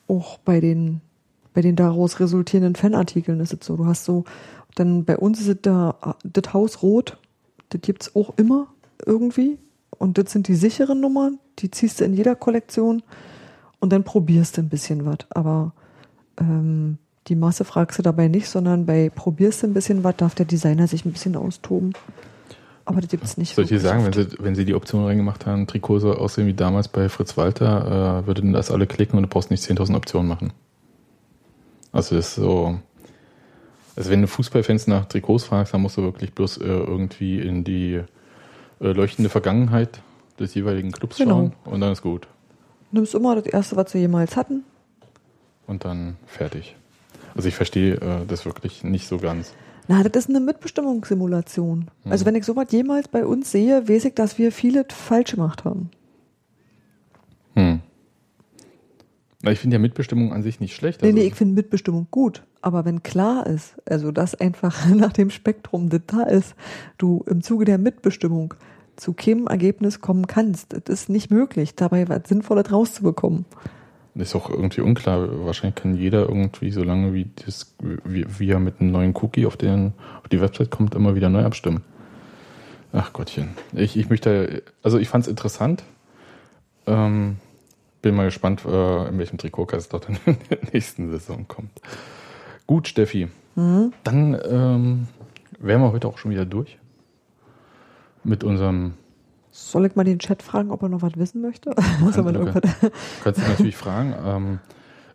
auch 0.08 0.40
bei 0.40 0.60
den, 0.60 1.02
bei 1.54 1.62
den 1.62 1.76
daraus 1.76 2.20
resultierenden 2.20 2.76
Fanartikeln 2.76 3.40
ist 3.40 3.54
es 3.54 3.66
so. 3.66 3.78
Du 3.78 3.86
hast 3.86 4.06
so, 4.06 4.26
dann 4.74 5.06
bei 5.06 5.18
uns 5.18 5.40
ist 5.40 5.48
es 5.48 5.58
da, 5.62 6.18
das 6.24 6.52
Haus 6.52 6.82
rot. 6.82 7.18
Das 7.70 7.82
gibt's 7.82 8.16
auch 8.16 8.34
immer 8.38 8.68
irgendwie. 9.06 9.60
Und 9.92 10.18
das 10.18 10.32
sind 10.32 10.48
die 10.48 10.56
sicheren 10.56 11.00
Nummern. 11.00 11.38
Die 11.60 11.70
ziehst 11.70 12.00
du 12.00 12.06
in 12.06 12.16
jeder 12.16 12.36
Kollektion. 12.36 13.04
Und 13.86 13.92
dann 13.92 14.04
probierst 14.04 14.58
du 14.58 14.62
ein 14.62 14.70
bisschen 14.70 15.06
was. 15.06 15.18
Aber 15.30 15.72
ähm, 16.40 16.98
die 17.28 17.36
Masse 17.36 17.66
fragst 17.66 18.00
du 18.00 18.02
dabei 18.02 18.30
nicht, 18.30 18.50
sondern 18.50 18.88
bei 18.88 19.12
probierst 19.14 19.62
du 19.62 19.68
ein 19.68 19.76
bisschen 19.76 20.04
was, 20.04 20.16
darf 20.18 20.34
der 20.34 20.48
Designer 20.48 20.88
sich 20.88 21.06
ein 21.06 21.12
bisschen 21.12 21.36
austoben. 21.36 21.94
Aber 22.86 23.00
das 23.00 23.12
gibt's 23.12 23.38
nicht. 23.38 23.54
Soll 23.54 23.66
ich 23.66 23.70
dir 23.70 23.80
sagen, 23.80 24.04
wenn 24.04 24.12
sie, 24.12 24.28
wenn 24.40 24.56
sie 24.56 24.66
die 24.66 24.74
Option 24.74 25.06
reingemacht 25.06 25.46
haben, 25.46 25.68
Trikot 25.68 26.00
soll 26.00 26.16
aussehen 26.16 26.48
wie 26.48 26.56
damals 26.56 26.88
bei 26.88 27.10
Fritz 27.10 27.38
Walter, 27.38 28.24
äh, 28.24 28.26
würden 28.26 28.54
das 28.54 28.72
alle 28.72 28.88
klicken 28.88 29.18
und 29.18 29.22
du 29.22 29.30
brauchst 29.30 29.52
nicht 29.52 29.64
10.000 29.64 29.96
Optionen 29.96 30.28
machen. 30.28 30.52
Also 31.92 32.16
das 32.16 32.30
ist 32.30 32.36
so, 32.38 32.80
also 33.96 34.10
wenn 34.10 34.24
du 34.24 34.28
Fußballfans 34.28 34.88
nach 34.88 35.06
Trikots 35.06 35.44
fragst, 35.44 35.76
dann 35.76 35.82
musst 35.84 35.98
du 35.98 36.02
wirklich 36.02 36.34
bloß 36.34 36.58
äh, 36.58 36.64
irgendwie 36.64 37.38
in 37.40 37.64
die 37.64 38.02
äh, 38.82 38.88
leuchtende 38.94 39.30
Vergangenheit 39.30 40.02
des 40.40 40.56
jeweiligen 40.56 40.92
Clubs 40.92 41.18
Genau. 41.18 41.36
schauen 41.36 41.54
und 41.66 41.82
dann 41.82 41.92
ist 41.92 42.02
gut. 42.02 42.28
Nimmst 42.96 43.14
immer 43.14 43.36
das 43.36 43.46
erste, 43.46 43.76
was 43.76 43.92
sie 43.92 44.00
jemals 44.00 44.36
hatten. 44.36 44.64
Und 45.68 45.86
dann 45.86 46.18
fertig. 46.26 46.76
Also 47.36 47.48
ich 47.48 47.56
verstehe 47.56 47.96
äh, 47.96 48.26
das 48.28 48.46
wirklich 48.46 48.84
nicht 48.84 49.08
so 49.08 49.18
ganz. 49.18 49.54
Na, 49.88 50.04
das 50.04 50.26
ist 50.26 50.30
eine 50.30 50.40
Mitbestimmungssimulation. 50.40 51.92
Also 52.06 52.26
wenn 52.26 52.36
ich 52.36 52.46
sowas 52.46 52.68
jemals 52.72 53.08
bei 53.08 53.26
uns 53.26 53.52
sehe, 53.52 53.88
weiß 53.88 54.06
ich, 54.06 54.16
dass 54.16 54.38
wir 54.40 54.52
viele 54.52 54.86
falsch 54.90 55.32
gemacht 55.32 55.64
haben. 55.64 55.92
Hm. 57.54 57.82
Na, 59.44 59.52
ich 59.52 59.60
finde 59.60 59.76
ja 59.76 59.80
Mitbestimmung 59.80 60.34
an 60.34 60.42
sich 60.42 60.60
nicht 60.60 60.76
schlecht. 60.76 61.02
Nee, 61.02 61.10
Also, 61.10 61.20
nee, 61.20 61.28
ich 61.28 61.36
finde 61.36 61.54
Mitbestimmung 61.54 62.08
gut. 62.10 62.42
Aber 62.62 62.84
wenn 62.84 63.04
klar 63.04 63.46
ist, 63.46 63.76
also 63.86 64.12
dass 64.12 64.34
einfach 64.34 64.88
nach 64.96 65.14
dem 65.14 65.30
Spektrum, 65.30 65.90
das 65.90 66.02
da 66.08 66.24
ist, 66.24 66.56
du 66.98 67.24
im 67.28 67.44
Zuge 67.44 67.66
der 67.66 67.78
Mitbestimmung 67.78 68.56
zu 68.96 69.14
keinem 69.14 69.48
Ergebnis 69.48 70.02
kommen 70.02 70.28
kannst, 70.28 70.74
das 70.74 70.84
ist 70.88 71.10
nicht 71.10 71.32
möglich, 71.32 71.76
dabei 71.76 72.08
was 72.10 72.28
Sinnvolles 72.28 72.72
rauszubekommen. 72.72 73.46
ist 74.16 74.36
auch 74.36 74.50
irgendwie 74.50 74.82
unklar. 74.82 75.46
Wahrscheinlich 75.46 75.76
kann 75.76 75.96
jeder 75.96 76.28
irgendwie, 76.28 76.72
solange 76.72 77.14
wie, 77.14 77.30
das, 77.46 77.76
wie, 78.04 78.26
wie 78.40 78.50
er 78.50 78.60
mit 78.60 78.80
einem 78.80 78.92
neuen 78.92 79.16
Cookie 79.16 79.46
auf, 79.46 79.58
den, 79.58 79.94
auf 80.22 80.30
die 80.30 80.42
Website 80.42 80.72
kommt, 80.72 80.96
immer 80.96 81.16
wieder 81.16 81.30
neu 81.30 81.44
abstimmen. 81.44 81.84
Ach 82.94 83.12
Gottchen. 83.12 83.50
Ich, 83.74 83.98
ich 83.98 84.10
möchte, 84.10 84.64
also 84.82 84.98
ich 84.98 85.10
fand 85.10 85.26
es 85.26 85.28
interessant. 85.30 85.84
Ähm, 86.88 87.38
bin 88.02 88.16
mal 88.16 88.26
gespannt, 88.26 88.64
äh, 88.66 89.08
in 89.10 89.18
welchem 89.18 89.38
Trikotkast 89.38 89.92
dort 89.92 90.08
in 90.26 90.38
der 90.50 90.60
nächsten 90.72 91.10
Saison 91.10 91.48
kommt. 91.48 91.72
Gut, 92.68 92.88
Steffi. 92.88 93.28
Mhm. 93.56 93.94
Dann 94.04 94.40
ähm, 94.48 95.08
wären 95.60 95.82
wir 95.82 95.92
heute 95.92 96.08
auch 96.08 96.18
schon 96.18 96.32
wieder 96.32 96.46
durch. 96.46 96.78
Mit 98.26 98.44
unserem 98.44 98.94
Soll 99.52 99.86
ich 99.86 99.96
mal 99.96 100.04
den 100.04 100.20
Chat 100.20 100.44
fragen, 100.44 100.70
ob 100.72 100.82
er 100.84 100.90
noch 100.90 101.02
was 101.02 101.16
wissen 101.16 101.42
möchte? 101.42 101.70
Du 101.70 102.06
irgendwas- 102.10 102.62
kannst 103.24 103.40
du 103.40 103.48
natürlich 103.48 103.78
fragen. 103.78 104.14
Ähm, 104.26 104.60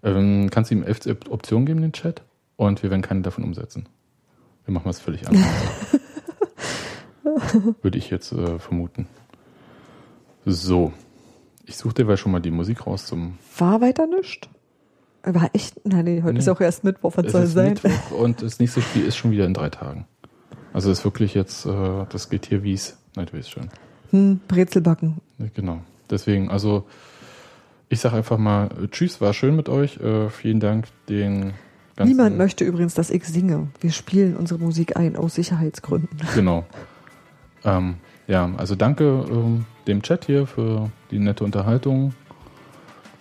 ähm, 0.02 0.48
kannst 0.50 0.70
du 0.70 0.76
ihm 0.76 0.82
elf 0.82 1.00
Optionen 1.28 1.66
geben, 1.66 1.82
den 1.82 1.92
Chat? 1.92 2.22
Und 2.56 2.82
wir 2.82 2.90
werden 2.90 3.02
keine 3.02 3.20
davon 3.22 3.44
umsetzen. 3.44 3.86
Wir 4.64 4.72
machen 4.72 4.86
was 4.86 5.00
völlig 5.00 5.26
anderes. 5.26 5.46
Würde 7.82 7.98
ich 7.98 8.10
jetzt 8.10 8.32
äh, 8.32 8.58
vermuten. 8.58 9.06
So. 10.46 10.92
Ich 11.66 11.76
suche 11.76 11.94
dir 11.94 12.16
schon 12.16 12.32
mal 12.32 12.40
die 12.40 12.50
Musik 12.50 12.86
raus 12.86 13.06
zum. 13.06 13.38
War 13.58 13.80
weiter 13.80 14.06
nichts? 14.06 14.48
War 15.22 15.50
echt? 15.52 15.80
Nein, 15.86 16.04
nee, 16.04 16.22
heute 16.22 16.34
Nee. 16.34 16.38
ist 16.40 16.48
auch 16.48 16.60
erst 16.60 16.82
Mittwoch, 16.82 17.12
was 17.16 17.26
Es 17.26 17.32
soll 17.32 17.46
sein? 17.46 17.74
Mittwoch 17.74 18.10
und 18.18 18.42
das 18.42 18.58
nächste 18.58 18.80
Spiel 18.80 19.04
ist 19.04 19.16
schon 19.16 19.30
wieder 19.30 19.44
in 19.46 19.54
drei 19.54 19.68
Tagen. 19.68 20.06
Also 20.72 20.90
ist 20.90 21.04
wirklich 21.04 21.34
jetzt, 21.34 21.66
äh, 21.66 22.06
das 22.08 22.30
geht 22.30 22.46
hier 22.46 22.62
wie 22.62 22.72
es. 22.72 22.96
Nein, 23.16 23.26
du 23.30 23.36
weißt 23.38 23.50
schon. 23.50 23.68
Hm, 24.10 24.40
Brezelbacken. 24.48 25.16
Genau. 25.54 25.80
Deswegen, 26.08 26.50
also 26.50 26.86
ich 27.88 28.00
sage 28.00 28.16
einfach 28.16 28.38
mal 28.38 28.68
Tschüss, 28.90 29.20
war 29.20 29.32
schön 29.34 29.56
mit 29.56 29.68
euch. 29.68 29.98
Äh, 29.98 30.28
vielen 30.30 30.60
Dank 30.60 30.86
den 31.08 31.52
ganzen. 31.96 32.08
Niemand 32.12 32.38
möchte 32.38 32.64
übrigens, 32.64 32.94
dass 32.94 33.10
ich 33.10 33.24
singe. 33.24 33.68
Wir 33.80 33.92
spielen 33.92 34.36
unsere 34.36 34.60
Musik 34.60 34.96
ein 34.96 35.16
aus 35.16 35.34
Sicherheitsgründen. 35.36 36.18
Genau. 36.34 36.64
Ähm, 37.64 37.96
ja, 38.26 38.50
also 38.56 38.74
danke 38.74 39.04
ähm, 39.30 39.64
dem 39.86 40.02
Chat 40.02 40.24
hier 40.26 40.46
für 40.46 40.90
die 41.10 41.18
nette 41.18 41.44
Unterhaltung. 41.44 42.14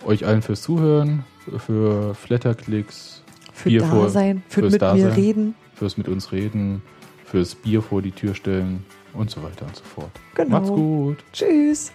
Euch 0.06 0.24
allen 0.24 0.40
fürs 0.42 0.62
Zuhören, 0.62 1.24
für 1.58 2.14
Flatterklicks, 2.14 3.22
Für 3.52 3.68
Bier 3.68 3.84
vor- 3.84 4.04
Dasein, 4.04 4.42
für 4.48 4.60
fürs 4.60 4.72
mit 4.72 4.80
mir 4.80 4.86
Dasein. 4.88 5.12
reden. 5.12 5.54
fürs 5.74 5.96
mit 5.98 6.08
uns 6.08 6.32
reden, 6.32 6.82
fürs 7.24 7.54
Bier 7.54 7.82
vor 7.82 8.00
die 8.02 8.12
Tür 8.12 8.34
stellen 8.34 8.84
und 9.14 9.30
so 9.30 9.42
weiter 9.42 9.66
und 9.66 9.76
so 9.76 9.84
fort. 9.84 10.10
Genau. 10.34 10.50
Macht's 10.50 10.70
gut. 10.70 11.18
Tschüss. 11.32 11.92